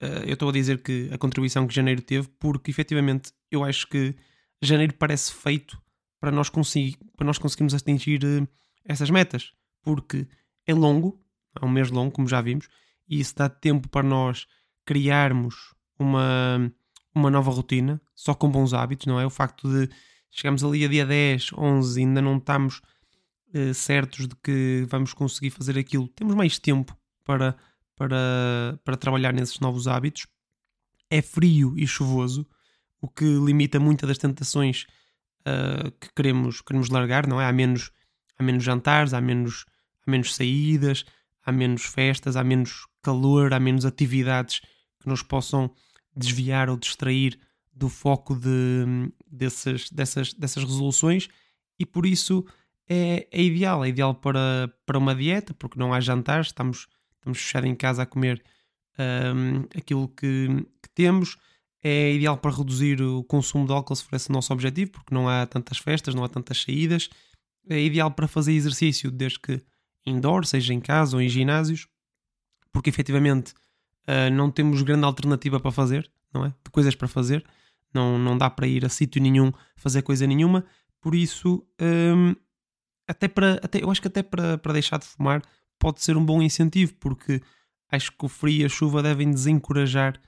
eh, 0.00 0.24
eu 0.26 0.34
estou 0.34 0.48
a 0.48 0.52
dizer 0.52 0.82
que 0.82 1.08
a 1.12 1.18
contribuição 1.18 1.66
que 1.66 1.74
janeiro 1.74 2.02
teve, 2.02 2.28
porque 2.38 2.70
efetivamente 2.70 3.32
eu 3.50 3.64
acho 3.64 3.86
que 3.88 4.14
janeiro 4.62 4.94
parece 4.94 5.32
feito 5.32 5.80
para 6.20 6.30
nós, 6.30 6.48
consegui- 6.48 6.98
para 7.16 7.26
nós 7.26 7.38
conseguirmos 7.38 7.74
atingir 7.74 8.20
eh, 8.24 8.46
essas 8.84 9.10
metas, 9.10 9.52
porque 9.82 10.26
é 10.66 10.74
longo, 10.74 11.22
é 11.60 11.64
um 11.64 11.68
mês 11.70 11.90
longo, 11.90 12.12
como 12.12 12.28
já 12.28 12.40
vimos, 12.40 12.68
e 13.08 13.20
isso 13.20 13.34
dá 13.34 13.48
tempo 13.48 13.88
para 13.88 14.06
nós 14.06 14.46
criarmos 14.84 15.74
uma, 15.98 16.72
uma 17.16 17.30
nova 17.30 17.50
rotina, 17.50 18.00
só 18.14 18.34
com 18.34 18.50
bons 18.50 18.74
hábitos, 18.74 19.06
não 19.06 19.18
é? 19.18 19.26
O 19.26 19.30
facto 19.30 19.68
de 19.68 19.88
chegarmos 20.30 20.62
ali 20.62 20.84
a 20.84 20.88
dia 20.88 21.06
10, 21.06 21.52
11 21.54 22.00
e 22.00 22.04
ainda 22.04 22.20
não 22.20 22.36
estamos 22.36 22.82
eh, 23.54 23.72
certos 23.72 24.28
de 24.28 24.36
que 24.36 24.86
vamos 24.88 25.14
conseguir 25.14 25.50
fazer 25.50 25.78
aquilo, 25.78 26.08
temos 26.08 26.34
mais 26.34 26.58
tempo 26.58 26.96
para, 27.24 27.56
para, 27.96 28.78
para 28.84 28.96
trabalhar 28.96 29.32
nesses 29.32 29.58
novos 29.60 29.88
hábitos. 29.88 30.26
É 31.10 31.22
frio 31.22 31.74
e 31.76 31.86
chuvoso, 31.86 32.46
o 33.00 33.08
que 33.08 33.24
limita 33.24 33.80
muitas 33.80 34.08
das 34.08 34.18
tentações 34.18 34.86
ah, 35.46 35.92
que 36.00 36.12
queremos, 36.14 36.60
queremos 36.60 36.90
largar, 36.90 37.26
não 37.26 37.40
é? 37.40 37.46
Há 37.46 37.52
menos, 37.52 37.92
há 38.36 38.42
menos 38.42 38.64
jantares, 38.64 39.14
há 39.14 39.20
menos, 39.20 39.64
há 40.04 40.10
menos 40.10 40.34
saídas, 40.34 41.04
há 41.44 41.52
menos 41.52 41.84
festas, 41.84 42.34
há 42.36 42.42
menos 42.42 42.86
calor, 43.00 43.54
há 43.54 43.60
menos 43.60 43.86
atividades 43.86 44.60
que 45.00 45.08
nos 45.08 45.22
possam 45.22 45.72
desviar 46.16 46.68
ou 46.70 46.76
distrair 46.76 47.38
do 47.72 47.88
foco 47.88 48.34
de, 48.34 49.10
dessas, 49.30 49.90
dessas, 49.90 50.32
dessas 50.32 50.64
resoluções 50.64 51.28
e 51.78 51.84
por 51.84 52.06
isso 52.06 52.44
é, 52.88 53.26
é 53.30 53.42
ideal, 53.42 53.84
é 53.84 53.88
ideal 53.88 54.14
para, 54.14 54.72
para 54.84 54.98
uma 54.98 55.14
dieta, 55.14 55.52
porque 55.54 55.78
não 55.78 55.92
há 55.92 56.00
jantares, 56.00 56.48
estamos, 56.48 56.86
estamos 57.16 57.38
fechados 57.38 57.68
em 57.68 57.74
casa 57.74 58.02
a 58.02 58.06
comer 58.06 58.42
hum, 58.98 59.66
aquilo 59.76 60.08
que, 60.08 60.48
que 60.82 60.88
temos. 60.94 61.36
É 61.82 62.12
ideal 62.14 62.36
para 62.38 62.56
reduzir 62.56 63.00
o 63.02 63.22
consumo 63.24 63.66
de 63.66 63.72
álcool 63.72 63.94
se 63.94 64.04
for 64.04 64.16
esse 64.16 64.30
o 64.30 64.32
nosso 64.32 64.52
objetivo, 64.52 64.92
porque 64.92 65.14
não 65.14 65.28
há 65.28 65.46
tantas 65.46 65.78
festas, 65.78 66.14
não 66.14 66.24
há 66.24 66.28
tantas 66.28 66.62
saídas. 66.62 67.08
É 67.68 67.80
ideal 67.80 68.10
para 68.10 68.26
fazer 68.26 68.52
exercício, 68.52 69.10
desde 69.10 69.38
que 69.38 69.62
indoor, 70.04 70.46
seja 70.46 70.72
em 70.72 70.80
casa 70.80 71.16
ou 71.16 71.22
em 71.22 71.28
ginásios, 71.28 71.86
porque 72.72 72.90
efetivamente 72.90 73.52
ah, 74.06 74.30
não 74.30 74.50
temos 74.50 74.82
grande 74.82 75.04
alternativa 75.04 75.58
para 75.58 75.70
fazer, 75.70 76.10
não 76.32 76.44
é? 76.44 76.48
De 76.48 76.70
coisas 76.70 76.94
para 76.94 77.08
fazer. 77.08 77.44
Não, 77.92 78.18
não 78.18 78.36
dá 78.36 78.50
para 78.50 78.66
ir 78.66 78.84
a 78.84 78.88
sítio 78.88 79.22
nenhum 79.22 79.52
fazer 79.76 80.02
coisa 80.02 80.26
nenhuma. 80.26 80.64
Por 81.00 81.14
isso, 81.14 81.66
hum, 81.80 82.34
até 83.08 83.28
para, 83.28 83.54
até, 83.62 83.82
eu 83.82 83.90
acho 83.90 84.00
que 84.02 84.08
até 84.08 84.22
para, 84.22 84.58
para 84.58 84.72
deixar 84.72 84.98
de 84.98 85.06
fumar 85.06 85.42
pode 85.78 86.02
ser 86.02 86.16
um 86.16 86.24
bom 86.24 86.42
incentivo, 86.42 86.94
porque 86.94 87.40
acho 87.90 88.12
que 88.12 88.24
o 88.24 88.28
frio 88.28 88.62
e 88.62 88.64
a 88.64 88.68
chuva 88.68 89.02
devem 89.02 89.30
desencorajar 89.30 90.20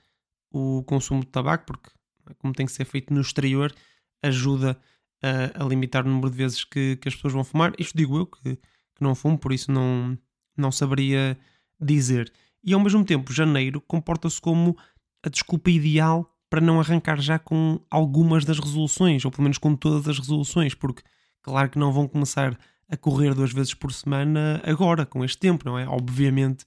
o 0.51 0.83
consumo 0.83 1.21
de 1.21 1.27
tabaco, 1.27 1.65
porque 1.65 1.89
como 2.37 2.53
tem 2.53 2.65
que 2.65 2.71
ser 2.71 2.85
feito 2.85 3.13
no 3.13 3.21
exterior, 3.21 3.73
ajuda 4.21 4.79
a, 5.21 5.63
a 5.63 5.67
limitar 5.67 6.05
o 6.05 6.09
número 6.09 6.29
de 6.29 6.37
vezes 6.37 6.63
que, 6.63 6.95
que 6.97 7.07
as 7.07 7.15
pessoas 7.15 7.33
vão 7.33 7.43
fumar. 7.43 7.73
Isto 7.77 7.97
digo 7.97 8.17
eu 8.17 8.25
que, 8.25 8.55
que 8.55 9.01
não 9.01 9.15
fumo, 9.15 9.37
por 9.37 9.51
isso 9.51 9.71
não, 9.71 10.17
não 10.55 10.71
saberia 10.71 11.37
dizer. 11.79 12.31
E 12.63 12.73
ao 12.73 12.79
mesmo 12.79 13.03
tempo, 13.05 13.31
janeiro 13.31 13.81
comporta-se 13.81 14.39
como 14.39 14.77
a 15.23 15.29
desculpa 15.29 15.69
ideal 15.69 16.29
para 16.49 16.61
não 16.61 16.79
arrancar 16.79 17.21
já 17.21 17.37
com 17.37 17.79
algumas 17.89 18.43
das 18.43 18.59
resoluções, 18.59 19.23
ou 19.23 19.31
pelo 19.31 19.43
menos 19.43 19.57
com 19.57 19.75
todas 19.75 20.07
as 20.07 20.17
resoluções, 20.17 20.73
porque 20.73 21.03
claro 21.41 21.69
que 21.69 21.77
não 21.77 21.91
vão 21.91 22.07
começar 22.07 22.57
a 22.89 22.97
correr 22.97 23.35
duas 23.35 23.53
vezes 23.53 23.73
por 23.73 23.93
semana 23.93 24.59
agora, 24.65 25.05
com 25.05 25.23
este 25.23 25.37
tempo, 25.37 25.63
não 25.65 25.77
é? 25.77 25.87
Obviamente 25.87 26.65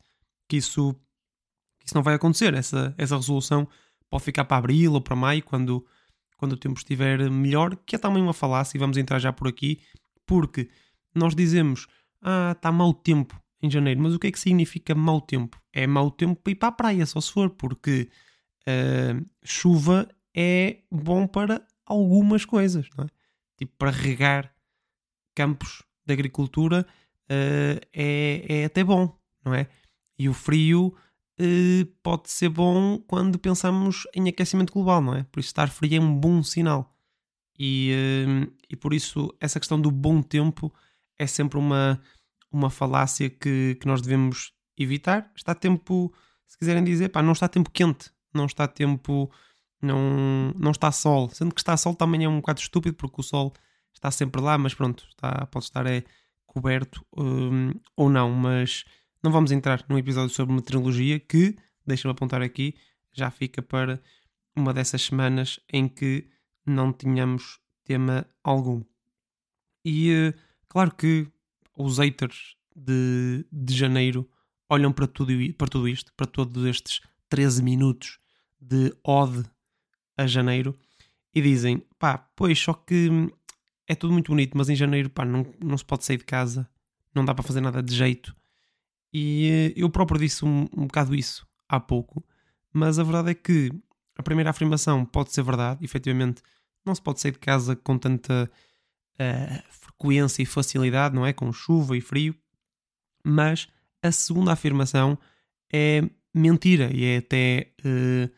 que 0.48 0.56
isso, 0.56 0.94
que 1.80 1.86
isso 1.86 1.94
não 1.94 2.02
vai 2.02 2.14
acontecer. 2.14 2.54
Essa, 2.54 2.94
essa 2.96 3.16
resolução 3.16 3.68
pode 4.08 4.22
ficar 4.22 4.44
para 4.44 4.58
abril 4.58 4.92
ou 4.92 5.00
para 5.00 5.16
maio, 5.16 5.42
quando, 5.42 5.84
quando 6.36 6.52
o 6.52 6.56
tempo 6.56 6.78
estiver 6.78 7.28
melhor, 7.28 7.74
que 7.84 7.96
é 7.96 7.98
também 7.98 8.22
uma 8.22 8.32
falácia, 8.32 8.76
e 8.76 8.80
vamos 8.80 8.96
entrar 8.96 9.18
já 9.18 9.32
por 9.32 9.48
aqui, 9.48 9.80
porque 10.24 10.70
nós 11.12 11.34
dizemos, 11.34 11.88
ah, 12.22 12.52
está 12.52 12.70
mau 12.70 12.94
tempo 12.94 13.41
em 13.62 13.70
janeiro, 13.70 14.00
mas 14.00 14.14
o 14.14 14.18
que 14.18 14.26
é 14.26 14.32
que 14.32 14.40
significa 14.40 14.94
mau 14.94 15.20
tempo? 15.20 15.60
É 15.72 15.86
mau 15.86 16.10
tempo 16.10 16.40
para 16.42 16.50
ir 16.50 16.56
para 16.56 16.68
a 16.68 16.72
praia, 16.72 17.06
só 17.06 17.20
se 17.20 17.30
for, 17.30 17.50
porque 17.50 18.10
ah, 18.66 19.20
chuva 19.44 20.08
é 20.34 20.78
bom 20.90 21.26
para 21.26 21.66
algumas 21.86 22.44
coisas, 22.44 22.88
não 22.96 23.04
é? 23.04 23.08
Tipo, 23.56 23.72
para 23.78 23.90
regar 23.90 24.54
campos 25.34 25.82
de 26.04 26.12
agricultura 26.12 26.86
ah, 27.28 27.80
é, 27.92 28.44
é 28.48 28.64
até 28.64 28.82
bom, 28.82 29.16
não 29.44 29.54
é? 29.54 29.68
E 30.18 30.28
o 30.28 30.34
frio 30.34 30.94
eh, 31.38 31.86
pode 32.02 32.30
ser 32.30 32.48
bom 32.48 32.98
quando 32.98 33.38
pensamos 33.38 34.06
em 34.14 34.28
aquecimento 34.28 34.72
global, 34.72 35.00
não 35.00 35.14
é? 35.14 35.24
Por 35.24 35.40
isso 35.40 35.48
estar 35.48 35.68
frio 35.68 35.96
é 35.96 36.00
um 36.00 36.14
bom 36.14 36.42
sinal. 36.42 36.94
E, 37.58 37.90
e 38.68 38.76
por 38.76 38.92
isso 38.94 39.34
essa 39.40 39.58
questão 39.58 39.80
do 39.80 39.90
bom 39.90 40.22
tempo 40.22 40.72
é 41.18 41.26
sempre 41.26 41.58
uma, 41.58 42.00
uma 42.52 42.70
falácia 42.70 43.30
que, 43.30 43.76
que 43.80 43.86
nós 43.86 44.00
devemos 44.02 44.52
evitar. 44.76 45.30
Está 45.36 45.54
tempo, 45.54 46.12
se 46.46 46.58
quiserem 46.58 46.84
dizer, 46.84 47.08
pá, 47.08 47.22
não 47.22 47.32
está 47.32 47.48
tempo 47.48 47.70
quente, 47.70 48.10
não 48.34 48.46
está 48.46 48.66
tempo, 48.68 49.30
não, 49.80 50.52
não 50.56 50.70
está 50.70 50.92
sol. 50.92 51.30
Sendo 51.30 51.54
que 51.54 51.60
está 51.60 51.76
sol 51.76 51.94
também 51.94 52.24
é 52.24 52.28
um 52.28 52.36
bocado 52.36 52.60
estúpido 52.60 52.96
porque 52.96 53.20
o 53.20 53.24
sol 53.24 53.52
está 53.92 54.10
sempre 54.10 54.40
lá, 54.40 54.58
mas 54.58 54.74
pronto, 54.74 55.04
está, 55.08 55.46
pode 55.46 55.66
estar 55.66 55.86
é, 55.86 56.04
coberto 56.46 57.04
hum, 57.16 57.72
ou 57.96 58.10
não, 58.10 58.30
mas 58.30 58.84
não 59.22 59.30
vamos 59.30 59.52
entrar 59.52 59.84
num 59.88 59.96
episódio 59.96 60.34
sobre 60.34 60.54
meteorologia 60.54 61.18
que, 61.18 61.56
deixa-me 61.86 62.12
apontar 62.12 62.42
aqui, 62.42 62.74
já 63.12 63.30
fica 63.30 63.62
para 63.62 64.02
uma 64.54 64.74
dessas 64.74 65.02
semanas 65.02 65.60
em 65.72 65.88
que 65.88 66.28
não 66.66 66.92
tínhamos 66.92 67.60
tema 67.84 68.26
algum. 68.42 68.82
E 69.84 70.10
eh, 70.12 70.34
claro 70.68 70.94
que 70.94 71.26
os 71.76 71.98
haters 71.98 72.56
de, 72.74 73.44
de 73.50 73.74
janeiro 73.74 74.28
olham 74.68 74.92
para 74.92 75.06
tudo, 75.06 75.32
para 75.54 75.68
tudo 75.68 75.88
isto, 75.88 76.12
para 76.16 76.26
todos 76.26 76.64
estes 76.64 77.00
13 77.28 77.62
minutos 77.62 78.18
de 78.60 78.94
ode 79.04 79.44
a 80.16 80.26
janeiro 80.26 80.76
e 81.34 81.40
dizem: 81.40 81.82
pá, 81.98 82.18
pois 82.36 82.58
só 82.58 82.72
que 82.72 83.10
é 83.86 83.94
tudo 83.94 84.12
muito 84.12 84.30
bonito, 84.30 84.56
mas 84.56 84.68
em 84.68 84.76
janeiro 84.76 85.10
pá, 85.10 85.24
não, 85.24 85.46
não 85.62 85.76
se 85.76 85.84
pode 85.84 86.04
sair 86.04 86.18
de 86.18 86.24
casa, 86.24 86.68
não 87.14 87.24
dá 87.24 87.34
para 87.34 87.42
fazer 87.44 87.60
nada 87.60 87.82
de 87.82 87.94
jeito. 87.94 88.34
E 89.12 89.48
eh, 89.50 89.72
eu 89.76 89.90
próprio 89.90 90.18
disse 90.18 90.44
um, 90.44 90.62
um 90.74 90.86
bocado 90.86 91.14
isso 91.14 91.46
há 91.68 91.78
pouco, 91.78 92.24
mas 92.72 92.98
a 92.98 93.02
verdade 93.02 93.30
é 93.30 93.34
que 93.34 93.70
a 94.16 94.22
primeira 94.22 94.50
afirmação 94.50 95.04
pode 95.04 95.32
ser 95.32 95.42
verdade, 95.42 95.84
efetivamente 95.84 96.42
não 96.84 96.94
se 96.94 97.02
pode 97.02 97.20
sair 97.20 97.32
de 97.32 97.38
casa 97.38 97.76
com 97.76 97.98
tanta 97.98 98.50
eh, 99.18 99.62
frequência 99.70 100.42
e 100.42 100.46
facilidade, 100.46 101.14
não 101.14 101.26
é? 101.26 101.32
Com 101.32 101.52
chuva 101.52 101.96
e 101.96 102.00
frio, 102.00 102.34
mas 103.24 103.68
a 104.02 104.10
segunda 104.10 104.52
afirmação 104.52 105.18
é 105.72 106.02
mentira 106.34 106.90
e 106.92 107.04
é 107.04 107.16
até 107.18 107.72
eh, 107.84 108.30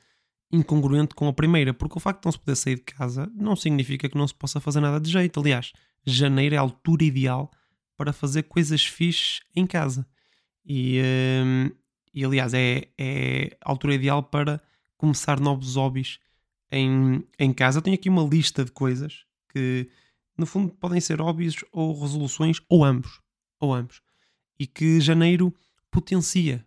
incongruente 0.53 1.15
com 1.15 1.27
a 1.29 1.33
primeira, 1.33 1.73
porque 1.73 1.97
o 1.97 2.01
facto 2.01 2.23
de 2.23 2.27
não 2.27 2.33
se 2.33 2.39
poder 2.39 2.57
sair 2.57 2.77
de 2.77 2.83
casa 2.83 3.31
não 3.35 3.57
significa 3.57 4.09
que 4.09 4.17
não 4.17 4.27
se 4.27 4.35
possa 4.35 4.61
fazer 4.61 4.81
nada 4.81 5.01
de 5.01 5.11
jeito. 5.11 5.41
Aliás, 5.41 5.73
janeiro 6.07 6.55
é 6.55 6.59
a 6.59 6.63
altura 6.63 7.05
ideal 7.05 7.51
para 7.97 8.13
fazer 8.13 8.45
coisas 8.45 8.85
fixes 8.85 9.41
em 9.55 9.67
casa. 9.67 10.07
E, 10.65 11.01
hum, 11.45 11.71
e 12.13 12.25
aliás, 12.25 12.55
é, 12.55 12.89
é 12.99 13.57
a 13.61 13.71
altura 13.71 13.95
ideal 13.95 14.23
para 14.23 14.61
começar 14.97 15.41
novos 15.41 15.77
hobbies 15.77 16.19
em, 16.71 17.25
em 17.39 17.53
casa. 17.53 17.79
Eu 17.79 17.83
tenho 17.83 17.95
aqui 17.95 18.09
uma 18.09 18.23
lista 18.23 18.65
de 18.65 18.71
coisas 18.73 19.25
que, 19.51 19.89
no 20.37 20.47
fundo, 20.47 20.73
podem 20.75 21.01
ser 21.01 21.21
hobbies 21.21 21.57
ou 21.73 22.01
resoluções, 22.01 22.61
ou 22.69 22.85
ambos. 22.85 23.21
Ou 23.61 23.73
ambos. 23.73 24.03
E 24.59 24.67
que 24.67 25.01
janeiro 25.01 25.55
potencia 25.91 26.67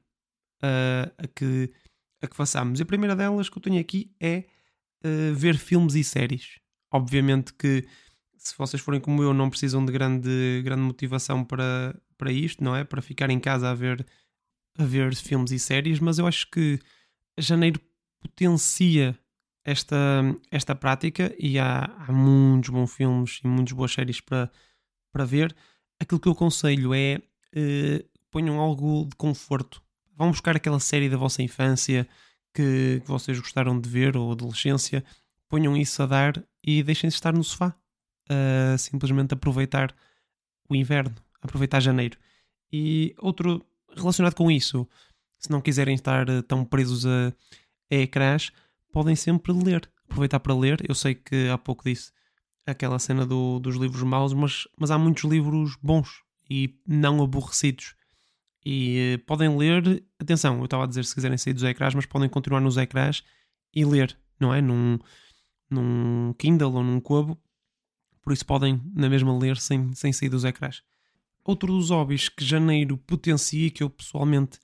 ah, 0.61 1.11
a, 1.17 1.27
que, 1.27 1.71
a 2.21 2.27
que 2.27 2.35
façamos. 2.35 2.79
E 2.79 2.83
a 2.83 2.85
primeira 2.85 3.15
delas 3.15 3.49
que 3.49 3.57
eu 3.57 3.61
tenho 3.61 3.79
aqui 3.79 4.11
é 4.19 4.45
ah, 5.03 5.33
ver 5.33 5.57
filmes 5.57 5.95
e 5.95 6.03
séries. 6.03 6.59
Obviamente 6.91 7.53
que 7.53 7.85
se 8.37 8.57
vocês 8.57 8.81
forem 8.81 9.01
como 9.01 9.21
eu, 9.21 9.33
não 9.33 9.49
precisam 9.49 9.85
de 9.85 9.91
grande, 9.91 10.61
grande 10.63 10.81
motivação 10.81 11.43
para, 11.43 11.99
para 12.17 12.31
isto, 12.31 12.63
não 12.63 12.75
é? 12.75 12.83
Para 12.83 13.01
ficar 13.01 13.29
em 13.29 13.39
casa 13.39 13.69
a 13.69 13.73
ver, 13.73 14.05
a 14.77 14.85
ver 14.85 15.13
filmes 15.15 15.51
e 15.51 15.59
séries, 15.59 15.99
mas 15.99 16.17
eu 16.17 16.25
acho 16.25 16.49
que 16.49 16.79
janeiro 17.37 17.81
potencia 18.21 19.17
esta, 19.67 19.97
esta 20.49 20.73
prática 20.73 21.35
e 21.37 21.59
há, 21.59 21.83
há 22.07 22.11
muitos 22.11 22.69
bons 22.69 22.93
filmes 22.93 23.41
e 23.43 23.47
muitas 23.47 23.73
boas 23.73 23.91
séries 23.91 24.21
para, 24.21 24.49
para 25.11 25.25
ver. 25.25 25.53
Aquilo 25.99 26.21
que 26.21 26.29
eu 26.29 26.31
aconselho 26.31 26.93
é 26.93 27.21
eh, 27.53 28.05
ponham 28.31 28.61
algo 28.61 29.05
de 29.09 29.15
conforto. 29.17 29.83
Vão 30.15 30.31
buscar 30.31 30.55
aquela 30.55 30.79
série 30.79 31.09
da 31.09 31.17
vossa 31.17 31.43
infância 31.43 32.07
que, 32.53 33.01
que 33.03 33.07
vocês 33.07 33.37
gostaram 33.37 33.77
de 33.77 33.89
ver 33.89 34.15
ou 34.15 34.31
adolescência, 34.31 35.03
ponham 35.49 35.75
isso 35.75 36.01
a 36.01 36.05
dar 36.05 36.41
e 36.63 36.81
deixem-se 36.81 37.17
estar 37.17 37.33
no 37.33 37.43
sofá 37.43 37.75
a 38.29 38.77
simplesmente 38.77 39.33
aproveitar 39.33 39.93
o 40.69 40.75
inverno, 40.75 41.15
aproveitar 41.41 41.81
janeiro. 41.81 42.17
E 42.71 43.13
outro 43.19 43.65
relacionado 43.97 44.33
com 44.33 44.49
isso, 44.49 44.87
se 45.37 45.51
não 45.51 45.59
quiserem 45.59 45.95
estar 45.95 46.29
eh, 46.29 46.41
tão 46.41 46.63
presos 46.63 47.05
a, 47.05 47.33
ecrãs, 47.89 48.51
podem 48.97 49.15
sempre 49.15 49.53
ler. 49.53 49.87
Aproveitar 50.05 50.39
para 50.39 50.55
ler. 50.55 50.83
Eu 50.89 50.95
sei 50.95 51.13
que 51.13 51.49
há 51.49 51.57
pouco 51.57 51.83
disse 51.83 52.11
aquela 52.65 52.97
cena 52.97 53.27
do- 53.27 53.59
dos 53.59 53.75
livros 53.75 54.01
maus, 54.01 54.33
mas, 54.33 54.67
mas 54.75 54.89
há 54.89 54.97
muitos 54.97 55.23
livros 55.23 55.75
bons 55.83 56.23
e 56.49 56.79
não 56.87 57.21
aborrecidos. 57.21 57.93
E 58.65 59.13
eh, 59.13 59.17
podem 59.19 59.55
ler, 59.55 60.03
atenção, 60.19 60.57
eu 60.57 60.65
estava 60.65 60.83
a 60.83 60.87
dizer 60.87 61.05
se 61.05 61.13
quiserem 61.13 61.37
sair 61.37 61.53
dos 61.53 61.61
ecrãs, 61.63 61.93
mas 61.93 62.07
podem 62.07 62.27
continuar 62.27 62.59
nos 62.59 62.75
ecrãs 62.75 63.23
e 63.73 63.85
ler, 63.85 64.17
não 64.39 64.51
é? 64.51 64.61
Num, 64.61 64.97
num 65.69 66.33
Kindle 66.37 66.73
ou 66.73 66.83
num 66.83 66.99
Kobo. 66.99 67.37
Por 68.23 68.33
isso 68.33 68.45
podem 68.45 68.81
na 68.95 69.07
mesma 69.09 69.37
ler 69.37 69.57
sem, 69.57 69.93
sem 69.93 70.11
sair 70.11 70.29
dos 70.29 70.43
ecrãs. 70.43 70.81
Outro 71.45 71.71
dos 71.71 71.91
hobbies 71.91 72.29
que 72.29 72.43
janeiro 72.43 72.97
potencia 72.97 73.67
e 73.67 73.71
que 73.71 73.83
eu 73.83 73.89
pessoalmente 73.91 74.59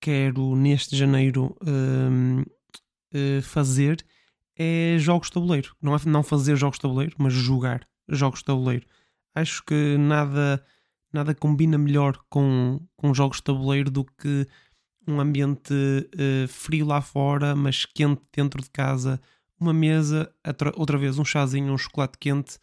quero 0.00 0.56
neste 0.56 0.96
janeiro 0.96 1.56
hum, 1.62 2.42
eh, 3.12 3.40
fazer 3.42 4.04
é 4.56 4.96
jogos 4.98 5.28
de 5.28 5.34
tabuleiro. 5.34 5.74
Não 5.80 5.94
é 5.94 5.98
não 6.06 6.22
fazer 6.22 6.56
jogos 6.56 6.78
de 6.78 6.82
tabuleiro, 6.82 7.14
mas 7.18 7.32
jogar 7.32 7.86
jogos 8.08 8.40
de 8.40 8.46
tabuleiro. 8.46 8.86
Acho 9.34 9.62
que 9.64 9.96
nada, 9.98 10.64
nada 11.12 11.34
combina 11.34 11.76
melhor 11.76 12.18
com, 12.30 12.80
com 12.96 13.12
jogos 13.12 13.38
de 13.38 13.44
tabuleiro 13.44 13.90
do 13.90 14.04
que 14.04 14.46
um 15.06 15.20
ambiente 15.20 15.74
eh, 16.18 16.46
frio 16.48 16.86
lá 16.86 17.00
fora, 17.00 17.54
mas 17.54 17.84
quente 17.84 18.22
dentro 18.34 18.60
de 18.62 18.70
casa, 18.70 19.20
uma 19.58 19.72
mesa, 19.72 20.32
outra, 20.76 20.98
vez 20.98 21.18
um 21.18 21.24
chazinho, 21.24 21.72
um 21.72 21.78
chocolate 21.78 22.18
quente 22.18 22.58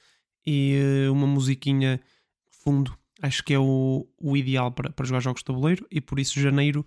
e 0.46 1.06
eh, 1.06 1.10
uma 1.10 1.28
musiquinha 1.28 2.02
fundo. 2.50 2.98
Acho 3.22 3.44
que 3.44 3.54
é 3.54 3.60
o, 3.60 4.08
o 4.20 4.36
ideal 4.36 4.72
para, 4.72 4.90
para 4.90 5.06
jogar 5.06 5.22
jogos 5.22 5.42
de 5.42 5.46
tabuleiro 5.46 5.88
e 5.90 6.02
por 6.02 6.20
isso 6.20 6.40
janeiro 6.40 6.86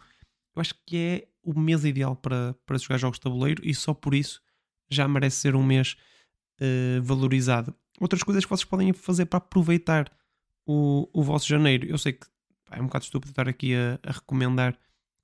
eu 0.54 0.60
acho 0.60 0.74
que 0.86 0.96
é 0.96 1.28
o 1.46 1.58
mês 1.58 1.84
ideal 1.84 2.16
para, 2.16 2.54
para 2.66 2.76
jogar 2.76 2.98
jogos 2.98 3.18
de 3.18 3.22
tabuleiro 3.22 3.62
e 3.64 3.72
só 3.72 3.94
por 3.94 4.14
isso 4.14 4.42
já 4.90 5.06
merece 5.06 5.36
ser 5.36 5.54
um 5.54 5.62
mês 5.62 5.96
eh, 6.60 7.00
valorizado. 7.02 7.74
Outras 8.00 8.22
coisas 8.22 8.44
que 8.44 8.50
vocês 8.50 8.64
podem 8.64 8.92
fazer 8.92 9.26
para 9.26 9.38
aproveitar 9.38 10.12
o, 10.66 11.08
o 11.12 11.22
vosso 11.22 11.46
janeiro. 11.46 11.86
Eu 11.86 11.96
sei 11.96 12.12
que 12.12 12.26
pá, 12.64 12.76
é 12.76 12.82
um 12.82 12.86
bocado 12.86 13.04
estúpido 13.04 13.30
estar 13.30 13.48
aqui 13.48 13.74
a, 13.74 13.98
a 14.02 14.12
recomendar 14.12 14.76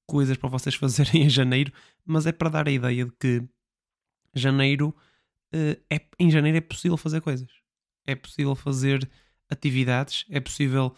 coisas 0.06 0.36
para 0.36 0.48
vocês 0.48 0.74
fazerem 0.76 1.24
em 1.24 1.28
janeiro, 1.28 1.72
mas 2.04 2.24
é 2.24 2.32
para 2.32 2.48
dar 2.48 2.68
a 2.68 2.70
ideia 2.70 3.04
de 3.04 3.12
que 3.18 3.42
janeiro 4.34 4.94
eh, 5.52 5.80
é, 5.90 6.00
em 6.18 6.30
janeiro 6.30 6.58
é 6.58 6.60
possível 6.60 6.96
fazer 6.96 7.20
coisas. 7.20 7.50
É 8.06 8.14
possível 8.14 8.54
fazer 8.54 9.08
atividades, 9.50 10.24
é 10.30 10.40
possível 10.40 10.94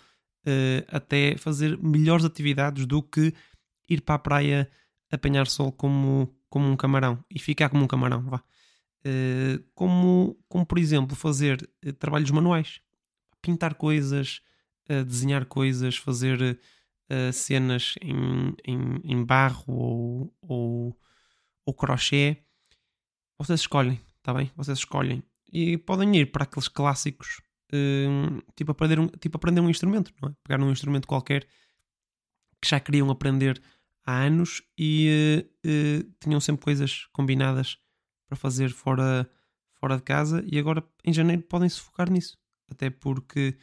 eh, 0.46 0.84
até 0.88 1.36
fazer 1.38 1.78
melhores 1.78 2.24
atividades 2.24 2.84
do 2.86 3.02
que 3.02 3.32
ir 3.88 4.02
para 4.02 4.16
a 4.16 4.18
praia 4.18 4.70
apanhar 5.14 5.46
sol 5.46 5.72
como, 5.72 6.34
como 6.48 6.68
um 6.68 6.76
camarão 6.76 7.24
e 7.30 7.38
ficar 7.38 7.68
como 7.68 7.84
um 7.84 7.88
camarão, 7.88 8.22
vá. 8.22 8.42
Eh, 9.04 9.60
como, 9.74 10.36
como, 10.48 10.64
por 10.64 10.78
exemplo, 10.78 11.14
fazer 11.14 11.68
eh, 11.82 11.92
trabalhos 11.92 12.30
manuais, 12.30 12.80
pintar 13.42 13.74
coisas, 13.74 14.40
eh, 14.88 15.04
desenhar 15.04 15.44
coisas, 15.44 15.96
fazer 15.96 16.58
cenas 17.34 17.94
em, 18.00 18.54
em, 18.66 19.00
em 19.04 19.24
barro 19.24 19.64
ou, 19.68 20.34
ou, 20.40 21.00
ou 21.66 21.74
crochê. 21.74 22.42
Vocês 23.38 23.60
escolhem, 23.60 24.00
está 24.16 24.32
bem? 24.32 24.50
Vocês 24.56 24.78
escolhem. 24.78 25.22
E 25.52 25.76
podem 25.76 26.16
ir 26.16 26.32
para 26.32 26.44
aqueles 26.44 26.66
clássicos, 26.66 27.42
tipo, 28.56 28.72
aprender 28.72 28.98
um, 28.98 29.06
tipo 29.06 29.36
aprender 29.36 29.60
um 29.60 29.68
instrumento, 29.68 30.12
não 30.20 30.30
é? 30.30 30.32
Pegar 30.42 30.64
um 30.64 30.72
instrumento 30.72 31.06
qualquer 31.06 31.46
que 32.60 32.68
já 32.68 32.80
queriam 32.80 33.10
aprender 33.10 33.62
há 34.04 34.22
anos 34.24 34.62
e 34.78 35.46
eh, 35.64 36.04
tinham 36.20 36.40
sempre 36.40 36.64
coisas 36.64 37.06
combinadas 37.12 37.78
para 38.26 38.36
fazer 38.36 38.70
fora, 38.70 39.28
fora 39.74 39.96
de 39.96 40.02
casa 40.02 40.44
e 40.46 40.58
agora 40.58 40.84
em 41.04 41.12
janeiro 41.12 41.42
podem 41.42 41.68
se 41.68 41.80
focar 41.80 42.10
nisso. 42.10 42.36
Até 42.70 42.90
porque 42.90 43.56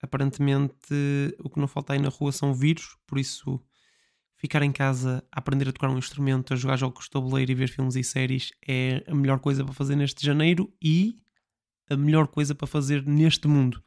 aparentemente 0.00 0.74
o 1.38 1.48
que 1.48 1.60
não 1.60 1.68
falta 1.68 1.92
aí 1.92 1.98
na 1.98 2.08
rua 2.08 2.32
são 2.32 2.54
vírus, 2.54 2.96
por 3.06 3.18
isso 3.18 3.60
ficar 4.36 4.62
em 4.62 4.72
casa 4.72 5.24
a 5.30 5.38
aprender 5.38 5.68
a 5.68 5.72
tocar 5.72 5.88
um 5.88 5.98
instrumento, 5.98 6.52
a 6.52 6.56
jogar 6.56 6.76
jogos 6.76 7.04
de 7.04 7.10
tabuleiro 7.10 7.52
e 7.52 7.54
ver 7.54 7.68
filmes 7.68 7.94
e 7.94 8.02
séries 8.02 8.50
é 8.66 9.04
a 9.06 9.14
melhor 9.14 9.38
coisa 9.38 9.64
para 9.64 9.72
fazer 9.72 9.94
neste 9.94 10.26
janeiro 10.26 10.72
e 10.82 11.16
a 11.88 11.96
melhor 11.96 12.26
coisa 12.26 12.54
para 12.54 12.66
fazer 12.66 13.06
neste 13.06 13.46
mundo 13.46 13.82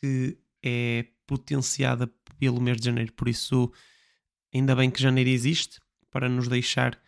que 0.00 0.38
é 0.64 1.06
potenciada 1.26 2.06
pelo 2.38 2.60
mês 2.60 2.78
de 2.78 2.86
janeiro. 2.86 3.12
Por 3.12 3.28
isso, 3.28 3.72
ainda 4.52 4.74
bem 4.74 4.90
que 4.90 5.02
janeiro 5.02 5.30
existe 5.30 5.80
para 6.10 6.28
nos 6.28 6.48
deixar 6.48 6.98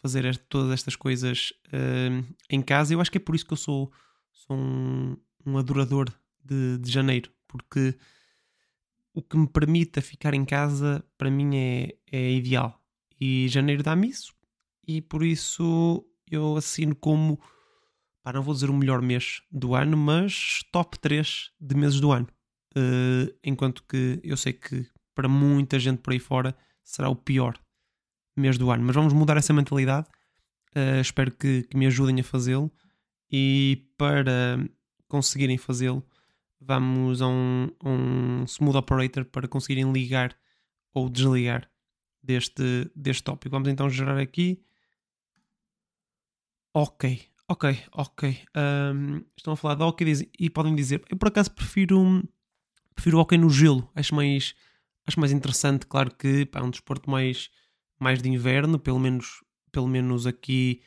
fazer 0.00 0.36
todas 0.48 0.72
estas 0.72 0.96
coisas 0.96 1.52
hum, 1.72 2.24
em 2.50 2.62
casa. 2.62 2.94
Eu 2.94 3.00
acho 3.00 3.10
que 3.10 3.18
é 3.18 3.20
por 3.20 3.34
isso 3.34 3.46
que 3.46 3.52
eu 3.52 3.56
sou, 3.56 3.92
sou 4.32 4.56
um, 4.56 5.16
um 5.44 5.58
adorador 5.58 6.08
de, 6.44 6.78
de 6.78 6.90
janeiro, 6.90 7.30
porque 7.46 7.94
o 9.12 9.22
que 9.22 9.36
me 9.36 9.48
permita 9.48 10.00
ficar 10.00 10.34
em 10.34 10.44
casa 10.44 11.04
para 11.16 11.30
mim 11.30 11.56
é, 11.56 11.94
é 12.10 12.32
ideal. 12.32 12.80
E 13.20 13.48
janeiro 13.48 13.82
dá-me 13.82 14.08
isso, 14.08 14.32
e 14.86 15.02
por 15.02 15.24
isso 15.24 16.06
eu 16.30 16.56
assino 16.56 16.94
como, 16.94 17.40
pá, 18.22 18.32
não 18.32 18.42
vou 18.42 18.54
dizer 18.54 18.70
o 18.70 18.74
melhor 18.74 19.02
mês 19.02 19.42
do 19.50 19.74
ano, 19.74 19.96
mas 19.96 20.60
top 20.70 20.98
3 20.98 21.50
de 21.60 21.74
meses 21.74 22.00
do 22.00 22.12
ano. 22.12 22.28
Uh, 22.76 23.34
enquanto 23.42 23.82
que 23.82 24.20
eu 24.22 24.36
sei 24.36 24.52
que 24.52 24.86
para 25.14 25.28
muita 25.28 25.80
gente 25.80 25.98
por 25.98 26.12
aí 26.12 26.20
fora 26.20 26.54
será 26.88 27.08
o 27.08 27.16
pior 27.16 27.58
mês 28.36 28.56
do 28.56 28.70
ano. 28.70 28.84
Mas 28.84 28.94
vamos 28.94 29.12
mudar 29.12 29.36
essa 29.36 29.52
mentalidade. 29.52 30.08
Uh, 30.74 31.00
espero 31.00 31.30
que, 31.32 31.64
que 31.64 31.76
me 31.76 31.86
ajudem 31.86 32.20
a 32.20 32.24
fazê-lo. 32.24 32.72
E 33.30 33.90
para 33.98 34.58
conseguirem 35.06 35.58
fazê-lo, 35.58 36.02
vamos 36.60 37.20
a 37.20 37.28
um, 37.28 37.68
um 37.84 38.44
smooth 38.44 38.78
operator 38.78 39.24
para 39.26 39.46
conseguirem 39.46 39.92
ligar 39.92 40.34
ou 40.94 41.10
desligar 41.10 41.70
deste, 42.22 42.90
deste 42.96 43.22
tópico. 43.22 43.50
Vamos 43.50 43.68
então 43.68 43.90
gerar 43.90 44.18
aqui. 44.18 44.62
Ok, 46.72 47.22
ok, 47.48 47.84
ok. 47.92 48.38
Um, 48.56 49.24
estão 49.36 49.52
a 49.52 49.56
falar 49.56 49.74
de 49.74 50.04
diz- 50.04 50.30
e 50.38 50.48
podem 50.48 50.74
dizer, 50.74 51.02
eu 51.10 51.16
por 51.18 51.28
acaso 51.28 51.50
prefiro, 51.50 52.22
prefiro 52.94 53.18
hockey 53.18 53.36
no 53.36 53.50
gelo. 53.50 53.90
Acho 53.94 54.14
mais, 54.14 54.54
acho 55.08 55.18
mais 55.18 55.32
interessante. 55.32 55.86
Claro 55.86 56.14
que 56.14 56.46
pá, 56.46 56.60
é 56.60 56.62
um 56.62 56.70
desporto 56.70 57.10
mais, 57.10 57.50
mais 57.98 58.22
de 58.22 58.28
inverno, 58.28 58.78
pelo 58.78 58.98
menos, 58.98 59.42
pelo 59.72 59.88
menos 59.88 60.26
aqui, 60.26 60.82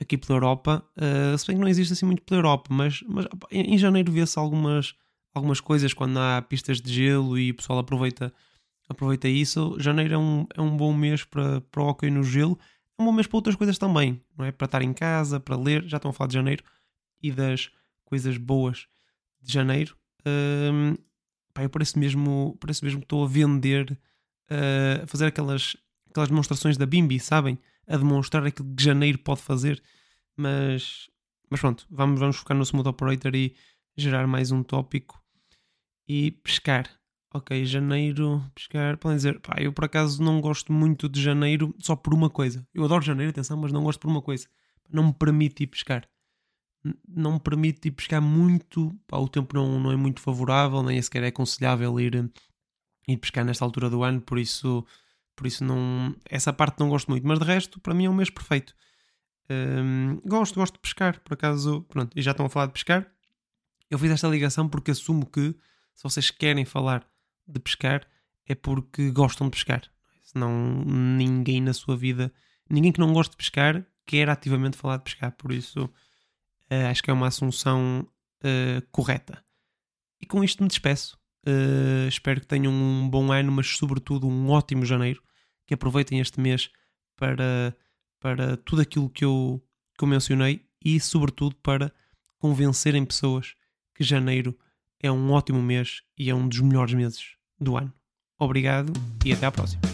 aqui 0.00 0.16
pela 0.16 0.36
Europa. 0.36 0.84
Uh, 0.96 1.36
se 1.36 1.46
bem 1.46 1.56
que 1.56 1.62
não 1.62 1.68
existe 1.68 1.92
assim 1.92 2.06
muito 2.06 2.22
pela 2.22 2.38
Europa, 2.38 2.72
mas, 2.72 3.02
mas 3.06 3.26
em, 3.50 3.74
em 3.74 3.78
janeiro 3.78 4.12
vê-se 4.12 4.38
algumas, 4.38 4.94
algumas 5.34 5.60
coisas 5.60 5.92
quando 5.92 6.18
há 6.18 6.40
pistas 6.40 6.80
de 6.80 6.92
gelo 6.92 7.36
e 7.36 7.50
o 7.50 7.54
pessoal 7.54 7.80
aproveita, 7.80 8.32
aproveita 8.88 9.28
isso. 9.28 9.76
Janeiro 9.78 10.14
é 10.14 10.18
um, 10.18 10.46
é 10.54 10.62
um 10.62 10.76
bom 10.76 10.94
mês 10.94 11.24
para, 11.24 11.60
para 11.60 11.82
o 11.82 11.86
hockey 11.86 12.10
no 12.10 12.22
gelo. 12.22 12.58
É 12.96 13.02
um 13.02 13.06
bom 13.06 13.12
mês 13.12 13.26
para 13.26 13.38
outras 13.38 13.56
coisas 13.56 13.76
também, 13.76 14.22
não 14.38 14.44
é? 14.44 14.52
Para 14.52 14.66
estar 14.66 14.82
em 14.82 14.92
casa, 14.92 15.40
para 15.40 15.56
ler. 15.56 15.84
Já 15.88 15.96
estão 15.96 16.10
a 16.10 16.14
falar 16.14 16.28
de 16.28 16.34
janeiro 16.34 16.62
e 17.20 17.32
das 17.32 17.70
coisas 18.04 18.36
boas 18.36 18.86
de 19.42 19.52
janeiro. 19.52 19.96
Hum, 20.24 20.96
pá, 21.54 21.62
eu 21.62 21.70
parece 21.70 21.98
mesmo, 21.98 22.56
parece 22.60 22.84
mesmo 22.84 23.00
que 23.00 23.06
estou 23.06 23.24
a 23.24 23.28
vender, 23.28 23.98
uh, 24.50 25.04
a 25.04 25.06
fazer 25.06 25.26
aquelas, 25.26 25.76
aquelas 26.10 26.28
demonstrações 26.28 26.76
da 26.76 26.84
Bimbi, 26.84 27.20
sabem? 27.20 27.58
A 27.86 27.96
demonstrar 27.96 28.44
aquilo 28.44 28.74
que 28.74 28.82
janeiro 28.82 29.18
pode 29.18 29.40
fazer. 29.40 29.82
Mas, 30.36 31.08
mas 31.48 31.60
pronto, 31.60 31.86
vamos, 31.88 32.18
vamos 32.18 32.36
focar 32.36 32.56
no 32.56 32.64
Smooth 32.64 32.88
Operator 32.88 33.34
e 33.34 33.54
gerar 33.96 34.26
mais 34.26 34.50
um 34.50 34.62
tópico. 34.62 35.22
E 36.08 36.32
pescar. 36.32 36.90
Ok, 37.32 37.64
janeiro, 37.64 38.44
pescar. 38.54 38.96
Podem 38.98 39.16
dizer, 39.16 39.40
pá, 39.40 39.56
eu 39.58 39.72
por 39.72 39.84
acaso 39.84 40.22
não 40.22 40.40
gosto 40.40 40.72
muito 40.72 41.08
de 41.08 41.20
janeiro 41.20 41.74
só 41.78 41.96
por 41.96 42.12
uma 42.12 42.28
coisa. 42.28 42.66
Eu 42.74 42.84
adoro 42.84 43.04
janeiro, 43.04 43.30
atenção, 43.30 43.56
mas 43.56 43.72
não 43.72 43.82
gosto 43.82 44.00
por 44.00 44.08
uma 44.08 44.22
coisa. 44.22 44.48
Não 44.90 45.06
me 45.06 45.12
permite 45.14 45.62
ir 45.62 45.66
pescar. 45.68 46.08
Não 47.08 47.34
me 47.34 47.40
permite 47.40 47.88
ir 47.88 47.92
pescar 47.92 48.20
muito. 48.20 48.94
Pá, 49.06 49.18
o 49.18 49.28
tempo 49.28 49.54
não, 49.54 49.80
não 49.80 49.92
é 49.92 49.96
muito 49.96 50.20
favorável, 50.20 50.82
nem 50.82 51.00
sequer 51.00 51.22
é 51.22 51.28
aconselhável 51.28 51.98
ir, 51.98 52.30
ir 53.08 53.16
pescar 53.16 53.44
nesta 53.44 53.64
altura 53.64 53.88
do 53.88 54.02
ano, 54.02 54.20
por 54.20 54.38
isso, 54.38 54.84
por 55.34 55.46
isso 55.46 55.64
não. 55.64 56.14
Essa 56.28 56.52
parte 56.52 56.80
não 56.80 56.88
gosto 56.88 57.10
muito. 57.10 57.26
Mas 57.26 57.38
de 57.38 57.44
resto, 57.44 57.80
para 57.80 57.94
mim 57.94 58.06
é 58.06 58.10
um 58.10 58.14
mês 58.14 58.30
perfeito. 58.30 58.74
Hum, 59.50 60.20
gosto, 60.24 60.54
gosto 60.54 60.74
de 60.74 60.80
pescar, 60.80 61.20
por 61.20 61.34
acaso, 61.34 61.82
pronto, 61.82 62.16
e 62.16 62.22
já 62.22 62.30
estão 62.30 62.46
a 62.46 62.48
falar 62.48 62.66
de 62.66 62.72
pescar. 62.72 63.10
Eu 63.90 63.98
fiz 63.98 64.10
esta 64.10 64.28
ligação 64.28 64.68
porque 64.68 64.90
assumo 64.90 65.26
que 65.26 65.54
se 65.94 66.02
vocês 66.02 66.30
querem 66.30 66.64
falar 66.64 67.06
de 67.46 67.60
pescar 67.60 68.06
é 68.46 68.54
porque 68.54 69.10
gostam 69.10 69.48
de 69.48 69.52
pescar. 69.52 69.82
Senão 70.22 70.84
ninguém 70.84 71.60
na 71.60 71.72
sua 71.72 71.96
vida, 71.96 72.32
ninguém 72.68 72.90
que 72.92 73.00
não 73.00 73.12
goste 73.12 73.32
de 73.32 73.36
pescar, 73.36 73.86
quer 74.06 74.28
ativamente 74.28 74.76
falar 74.76 74.96
de 74.98 75.04
pescar. 75.04 75.32
Por 75.32 75.52
isso 75.52 75.90
eh, 76.70 76.86
acho 76.86 77.02
que 77.02 77.10
é 77.10 77.12
uma 77.12 77.28
assunção 77.28 78.06
eh, 78.42 78.82
correta. 78.90 79.44
E 80.20 80.26
com 80.26 80.42
isto 80.42 80.62
me 80.62 80.68
despeço. 80.68 81.18
Eh, 81.46 82.06
espero 82.08 82.40
que 82.40 82.46
tenham 82.46 82.72
um 82.72 83.08
bom 83.08 83.32
ano, 83.32 83.52
mas 83.52 83.66
sobretudo 83.68 84.26
um 84.26 84.50
ótimo 84.50 84.84
janeiro. 84.84 85.22
Que 85.66 85.74
aproveitem 85.74 86.20
este 86.20 86.40
mês 86.40 86.70
para, 87.16 87.74
para 88.20 88.56
tudo 88.58 88.82
aquilo 88.82 89.08
que 89.08 89.24
eu, 89.24 89.62
que 89.96 90.04
eu 90.04 90.08
mencionei 90.08 90.66
e, 90.84 91.00
sobretudo, 91.00 91.56
para 91.56 91.92
convencerem 92.38 93.04
pessoas 93.04 93.54
que 93.94 94.04
janeiro 94.04 94.58
é 95.00 95.10
um 95.10 95.30
ótimo 95.32 95.62
mês 95.62 96.02
e 96.18 96.28
é 96.28 96.34
um 96.34 96.46
dos 96.46 96.60
melhores 96.60 96.92
meses 96.92 97.36
do 97.58 97.76
ano. 97.76 97.92
Obrigado 98.38 98.92
e 99.24 99.32
até 99.32 99.46
à 99.46 99.52
próxima. 99.52 99.93